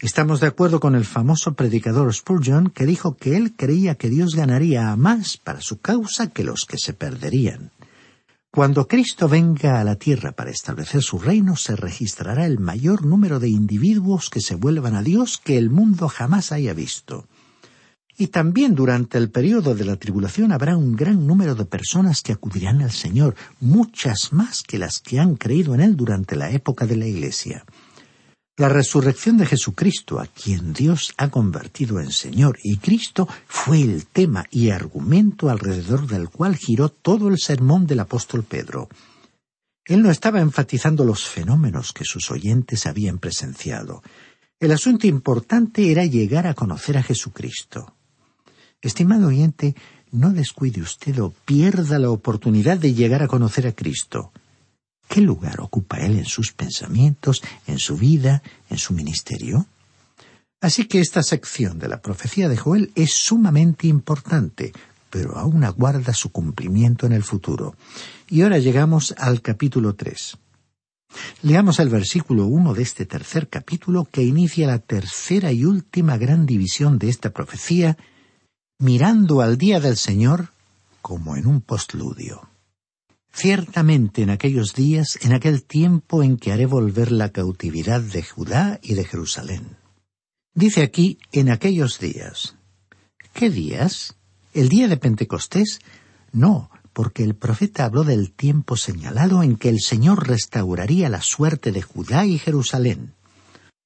Estamos 0.00 0.40
de 0.40 0.48
acuerdo 0.48 0.80
con 0.80 0.96
el 0.96 1.04
famoso 1.04 1.54
predicador 1.54 2.12
Spurgeon 2.12 2.70
que 2.70 2.86
dijo 2.86 3.16
que 3.16 3.36
él 3.36 3.54
creía 3.56 3.94
que 3.94 4.10
Dios 4.10 4.34
ganaría 4.34 4.90
a 4.90 4.96
más 4.96 5.36
para 5.36 5.60
su 5.60 5.78
causa 5.78 6.30
que 6.30 6.42
los 6.42 6.64
que 6.64 6.78
se 6.78 6.92
perderían. 6.92 7.70
Cuando 8.54 8.86
Cristo 8.86 9.28
venga 9.28 9.80
a 9.80 9.84
la 9.84 9.96
tierra 9.96 10.30
para 10.30 10.52
establecer 10.52 11.02
su 11.02 11.18
reino, 11.18 11.56
se 11.56 11.74
registrará 11.74 12.46
el 12.46 12.60
mayor 12.60 13.04
número 13.04 13.40
de 13.40 13.48
individuos 13.48 14.30
que 14.30 14.40
se 14.40 14.54
vuelvan 14.54 14.94
a 14.94 15.02
Dios 15.02 15.40
que 15.42 15.58
el 15.58 15.70
mundo 15.70 16.06
jamás 16.08 16.52
haya 16.52 16.72
visto. 16.72 17.26
Y 18.16 18.28
también 18.28 18.76
durante 18.76 19.18
el 19.18 19.32
periodo 19.32 19.74
de 19.74 19.84
la 19.84 19.96
tribulación 19.96 20.52
habrá 20.52 20.76
un 20.76 20.94
gran 20.94 21.26
número 21.26 21.56
de 21.56 21.64
personas 21.64 22.22
que 22.22 22.30
acudirán 22.30 22.80
al 22.80 22.92
Señor, 22.92 23.34
muchas 23.58 24.32
más 24.32 24.62
que 24.62 24.78
las 24.78 25.00
que 25.00 25.18
han 25.18 25.34
creído 25.34 25.74
en 25.74 25.80
Él 25.80 25.96
durante 25.96 26.36
la 26.36 26.52
época 26.52 26.86
de 26.86 26.96
la 26.96 27.08
Iglesia. 27.08 27.64
La 28.56 28.68
resurrección 28.68 29.36
de 29.36 29.46
Jesucristo, 29.46 30.20
a 30.20 30.26
quien 30.28 30.72
Dios 30.72 31.12
ha 31.16 31.28
convertido 31.28 31.98
en 31.98 32.12
Señor, 32.12 32.56
y 32.62 32.76
Cristo 32.76 33.26
fue 33.48 33.82
el 33.82 34.06
tema 34.06 34.44
y 34.48 34.70
argumento 34.70 35.50
alrededor 35.50 36.06
del 36.06 36.28
cual 36.28 36.54
giró 36.54 36.88
todo 36.88 37.26
el 37.26 37.38
sermón 37.38 37.88
del 37.88 37.98
apóstol 37.98 38.44
Pedro. 38.44 38.88
Él 39.84 40.02
no 40.02 40.10
estaba 40.12 40.40
enfatizando 40.40 41.04
los 41.04 41.26
fenómenos 41.26 41.92
que 41.92 42.04
sus 42.04 42.30
oyentes 42.30 42.86
habían 42.86 43.18
presenciado. 43.18 44.04
El 44.60 44.70
asunto 44.70 45.08
importante 45.08 45.90
era 45.90 46.04
llegar 46.04 46.46
a 46.46 46.54
conocer 46.54 46.96
a 46.96 47.02
Jesucristo. 47.02 47.96
Estimado 48.80 49.26
oyente, 49.26 49.74
no 50.12 50.30
descuide 50.30 50.80
usted 50.80 51.18
o 51.18 51.34
pierda 51.44 51.98
la 51.98 52.10
oportunidad 52.10 52.78
de 52.78 52.94
llegar 52.94 53.24
a 53.24 53.28
conocer 53.28 53.66
a 53.66 53.72
Cristo. 53.72 54.32
¿Qué 55.08 55.20
lugar 55.20 55.60
ocupa 55.60 55.98
Él 55.98 56.18
en 56.18 56.24
sus 56.24 56.52
pensamientos, 56.52 57.42
en 57.66 57.78
su 57.78 57.96
vida, 57.96 58.42
en 58.70 58.78
su 58.78 58.94
ministerio? 58.94 59.66
Así 60.60 60.86
que 60.86 61.00
esta 61.00 61.22
sección 61.22 61.78
de 61.78 61.88
la 61.88 62.00
profecía 62.00 62.48
de 62.48 62.56
Joel 62.56 62.90
es 62.94 63.12
sumamente 63.12 63.86
importante, 63.86 64.72
pero 65.10 65.36
aún 65.36 65.62
aguarda 65.62 66.14
su 66.14 66.32
cumplimiento 66.32 67.06
en 67.06 67.12
el 67.12 67.22
futuro. 67.22 67.76
Y 68.28 68.42
ahora 68.42 68.58
llegamos 68.58 69.14
al 69.18 69.42
capítulo 69.42 69.94
tres. 69.94 70.38
Leamos 71.42 71.78
el 71.78 71.88
versículo 71.88 72.46
uno 72.46 72.74
de 72.74 72.82
este 72.82 73.06
tercer 73.06 73.48
capítulo 73.48 74.08
que 74.10 74.22
inicia 74.22 74.66
la 74.66 74.78
tercera 74.78 75.52
y 75.52 75.64
última 75.64 76.16
gran 76.16 76.46
división 76.46 76.98
de 76.98 77.10
esta 77.10 77.30
profecía 77.30 77.96
mirando 78.78 79.40
al 79.40 79.58
día 79.58 79.80
del 79.80 79.96
Señor 79.96 80.48
como 81.02 81.36
en 81.36 81.46
un 81.46 81.60
postludio. 81.60 82.48
Ciertamente 83.34 84.22
en 84.22 84.30
aquellos 84.30 84.74
días, 84.74 85.18
en 85.22 85.32
aquel 85.32 85.64
tiempo 85.64 86.22
en 86.22 86.36
que 86.36 86.52
haré 86.52 86.66
volver 86.66 87.10
la 87.10 87.30
cautividad 87.30 88.00
de 88.00 88.22
Judá 88.22 88.78
y 88.80 88.94
de 88.94 89.04
Jerusalén. 89.04 89.76
Dice 90.54 90.82
aquí, 90.82 91.18
en 91.32 91.50
aquellos 91.50 91.98
días. 91.98 92.54
¿Qué 93.32 93.50
días? 93.50 94.16
¿El 94.52 94.68
día 94.68 94.86
de 94.86 94.96
Pentecostés? 94.96 95.80
No, 96.30 96.70
porque 96.92 97.24
el 97.24 97.34
profeta 97.34 97.84
habló 97.84 98.04
del 98.04 98.32
tiempo 98.32 98.76
señalado 98.76 99.42
en 99.42 99.56
que 99.56 99.68
el 99.68 99.80
Señor 99.80 100.28
restauraría 100.28 101.08
la 101.08 101.20
suerte 101.20 101.72
de 101.72 101.82
Judá 101.82 102.24
y 102.24 102.38
Jerusalén. 102.38 103.14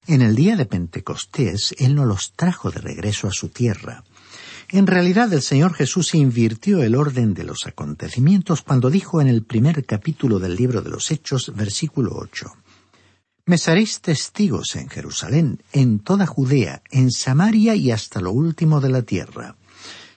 En 0.06 0.20
el 0.20 0.34
día 0.34 0.56
de 0.56 0.66
Pentecostés 0.66 1.74
Él 1.78 1.94
no 1.94 2.04
los 2.04 2.32
trajo 2.32 2.70
de 2.70 2.80
regreso 2.80 3.28
a 3.28 3.32
su 3.32 3.48
tierra, 3.48 4.04
en 4.70 4.87
realidad 4.87 5.33
el 5.33 5.40
Señor 5.40 5.72
Jesús 5.72 6.14
invirtió 6.14 6.83
el 6.83 6.94
orden 6.94 7.33
de 7.33 7.44
los 7.44 7.66
acontecimientos 7.66 8.62
cuando 8.62 8.90
dijo 8.90 9.20
en 9.20 9.28
el 9.28 9.42
primer 9.42 9.85
capítulo 9.87 10.38
del 10.38 10.57
libro 10.57 10.83
de 10.83 10.90
los 10.90 11.11
Hechos, 11.11 11.52
versículo 11.54 12.12
ocho 12.14 12.52
Me 13.46 13.57
seréis 13.57 14.00
testigos 14.00 14.76
en 14.76 14.90
Jerusalén, 14.90 15.62
en 15.72 16.00
toda 16.00 16.26
Judea, 16.26 16.83
en 16.90 17.11
Samaria 17.11 17.74
y 17.74 17.90
hasta 17.90 18.20
lo 18.20 18.33
último 18.33 18.81
de 18.81 18.90
la 18.90 19.02
tierra. 19.02 19.57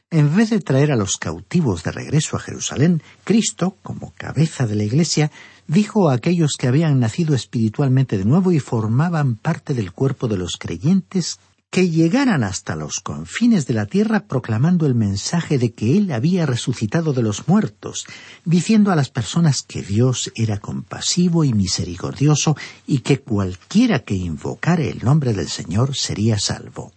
En 0.10 0.36
vez 0.36 0.50
de 0.50 0.60
traer 0.60 0.92
a 0.92 0.98
los 0.98 1.16
cautivos 1.16 1.84
de 1.84 1.94
regreso 1.94 2.36
a 2.36 2.42
Jerusalén, 2.42 3.02
Cristo, 3.24 3.78
como 3.82 4.14
cabeza 4.18 4.68
de 4.68 4.76
la 4.76 4.84
Iglesia, 4.84 5.32
dijo 5.68 6.10
a 6.10 6.16
aquellos 6.16 6.58
que 6.60 6.68
habían 6.68 7.00
nacido 7.00 7.34
espiritualmente 7.34 8.18
de 8.18 8.26
nuevo 8.26 8.52
y 8.52 8.60
formaban 8.60 9.38
parte 9.38 9.74
del 9.74 9.94
cuerpo 9.94 10.28
de 10.28 10.36
los 10.36 10.58
creyentes 10.58 11.40
que 11.72 11.90
llegaran 11.90 12.44
hasta 12.44 12.76
los 12.76 13.00
confines 13.00 13.66
de 13.66 13.74
la 13.74 13.86
tierra 13.86 14.26
proclamando 14.28 14.86
el 14.86 14.94
mensaje 14.94 15.58
de 15.58 15.74
que 15.74 15.98
Él 15.98 16.12
había 16.12 16.46
resucitado 16.46 17.14
de 17.14 17.24
los 17.24 17.48
muertos, 17.48 18.06
diciendo 18.44 18.92
a 18.92 18.96
las 18.98 19.10
personas 19.10 19.64
que 19.64 19.82
Dios 19.82 20.34
era 20.36 20.60
compasivo 20.60 21.46
y 21.46 21.54
misericordioso 21.54 22.58
y 22.86 23.00
que 23.00 23.22
cualquiera 23.22 24.00
que 24.00 24.16
invocara 24.16 24.84
el 24.84 25.00
nombre 25.00 25.34
del 25.34 25.48
Señor 25.48 25.96
sería 25.96 26.38
salvo. 26.38 26.92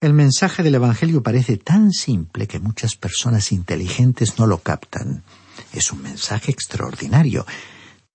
El 0.00 0.14
mensaje 0.14 0.62
del 0.62 0.76
Evangelio 0.76 1.24
parece 1.24 1.56
tan 1.56 1.90
simple 1.90 2.46
que 2.46 2.60
muchas 2.60 2.94
personas 2.94 3.50
inteligentes 3.50 4.38
no 4.38 4.46
lo 4.46 4.58
captan. 4.58 5.24
Es 5.72 5.90
un 5.90 6.00
mensaje 6.00 6.52
extraordinario. 6.52 7.44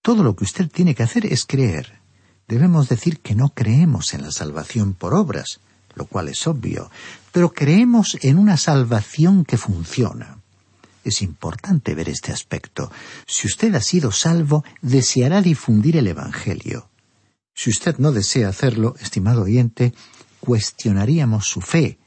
Todo 0.02 0.24
lo 0.24 0.38
que 0.38 0.46
usted 0.46 0.70
tiene 0.70 0.96
que 0.96 1.04
hacer 1.04 1.26
es 1.26 1.46
creer. 1.46 2.05
Debemos 2.48 2.90
decir 2.90 3.20
que 3.20 3.36
no 3.36 3.50
creemos 3.50 4.14
en 4.14 4.22
la 4.22 4.32
salvación 4.32 4.94
por 4.94 5.14
obras, 5.14 5.60
lo 5.96 6.06
cual 6.06 6.28
es 6.28 6.46
obvio, 6.46 6.92
pero 7.32 7.54
creemos 7.54 8.18
en 8.22 8.38
una 8.38 8.58
salvación 8.58 9.46
que 9.46 9.58
funciona. 9.58 10.38
Es 11.04 11.22
importante 11.22 11.96
ver 11.96 12.10
este 12.10 12.32
aspecto. 12.32 12.92
Si 13.28 13.48
usted 13.48 13.74
ha 13.76 13.82
sido 13.82 14.12
salvo, 14.12 14.64
deseará 14.82 15.42
difundir 15.42 15.98
el 15.98 16.08
Evangelio. 16.08 16.90
Si 17.54 17.70
usted 17.70 17.98
no 17.98 18.12
desea 18.12 18.50
hacerlo, 18.50 18.96
estimado 19.00 19.44
oyente, 19.44 19.94
cuestionaríamos 20.40 21.48
su 21.48 21.62
fe, 21.62 21.98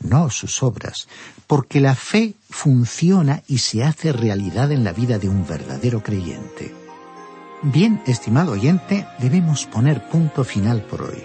no 0.00 0.30
sus 0.30 0.62
obras, 0.62 1.08
porque 1.46 1.80
la 1.80 1.94
fe 1.94 2.34
funciona 2.50 3.42
y 3.46 3.58
se 3.58 3.84
hace 3.84 4.12
realidad 4.12 4.72
en 4.72 4.84
la 4.84 4.92
vida 4.92 5.18
de 5.18 5.28
un 5.28 5.46
verdadero 5.46 6.02
creyente. 6.02 6.85
Bien, 7.62 8.02
estimado 8.06 8.52
oyente, 8.52 9.06
debemos 9.18 9.64
poner 9.64 10.02
punto 10.08 10.44
final 10.44 10.82
por 10.82 11.02
hoy. 11.02 11.22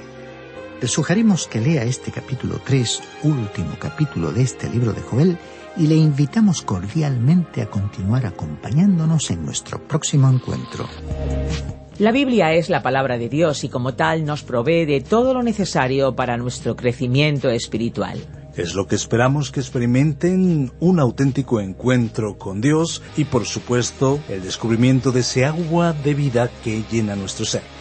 Le 0.82 0.88
sugerimos 0.88 1.48
que 1.48 1.60
lea 1.60 1.84
este 1.84 2.12
capítulo 2.12 2.60
3, 2.64 3.02
último 3.24 3.76
capítulo 3.78 4.32
de 4.32 4.44
este 4.44 4.70
libro 4.70 4.94
de 4.94 5.02
Joel, 5.02 5.38
y 5.78 5.88
le 5.88 5.96
invitamos 5.96 6.62
cordialmente 6.62 7.62
a 7.62 7.70
continuar 7.70 8.26
acompañándonos 8.26 9.30
en 9.30 9.46
nuestro 9.46 9.86
próximo 9.86 10.30
encuentro. 10.30 10.88
La 12.00 12.12
Biblia 12.12 12.54
es 12.54 12.70
la 12.70 12.82
palabra 12.82 13.18
de 13.18 13.30
Dios 13.30 13.64
y 13.64 13.70
como 13.70 13.94
tal 13.94 14.26
nos 14.26 14.44
provee 14.44 14.86
de 14.86 15.02
todo 15.02 15.34
lo 15.34 15.44
necesario 15.44 16.16
para 16.16 16.38
nuestro 16.38 16.76
crecimiento 16.76 17.50
espiritual. 17.50 18.41
Es 18.56 18.76
lo 18.76 18.86
que 18.86 18.96
esperamos 18.96 19.50
que 19.50 19.62
experimenten 19.62 20.72
un 20.80 21.00
auténtico 21.00 21.62
encuentro 21.62 22.38
con 22.38 22.60
Dios 22.60 23.02
y 23.16 23.24
por 23.24 23.46
supuesto 23.46 24.20
el 24.28 24.44
descubrimiento 24.44 25.12
de 25.12 25.22
ese 25.22 25.46
agua 25.46 25.94
de 25.94 26.14
vida 26.14 26.50
que 26.64 26.84
llena 26.92 27.16
nuestro 27.16 27.46
ser. 27.46 27.81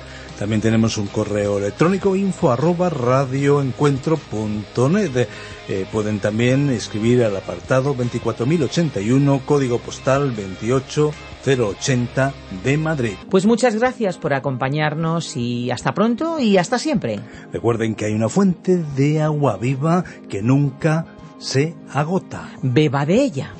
También 0.41 0.59
tenemos 0.59 0.97
un 0.97 1.05
correo 1.05 1.59
electrónico 1.59 2.15
info 2.15 2.51
arroba 2.51 2.89
radioencuentro.net. 2.89 5.27
Eh, 5.69 5.85
pueden 5.91 6.17
también 6.17 6.71
escribir 6.71 7.23
al 7.23 7.37
apartado 7.37 7.93
24081, 7.93 9.41
código 9.45 9.77
postal 9.77 10.35
28080 10.35 12.33
de 12.63 12.77
Madrid. 12.79 13.13
Pues 13.29 13.45
muchas 13.45 13.75
gracias 13.75 14.17
por 14.17 14.33
acompañarnos 14.33 15.37
y 15.37 15.69
hasta 15.69 15.93
pronto 15.93 16.39
y 16.39 16.57
hasta 16.57 16.79
siempre. 16.79 17.19
Recuerden 17.53 17.93
que 17.93 18.05
hay 18.05 18.13
una 18.13 18.27
fuente 18.27 18.83
de 18.95 19.21
agua 19.21 19.57
viva 19.57 20.03
que 20.27 20.41
nunca 20.41 21.05
se 21.37 21.75
agota. 21.93 22.49
Beba 22.63 23.05
de 23.05 23.21
ella. 23.21 23.53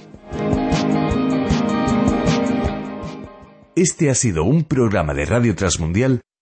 Este 3.76 4.10
ha 4.10 4.16
sido 4.16 4.46
un 4.46 4.64
programa 4.64 5.14
de 5.14 5.26
Radio 5.26 5.54
Transmundial 5.54 6.22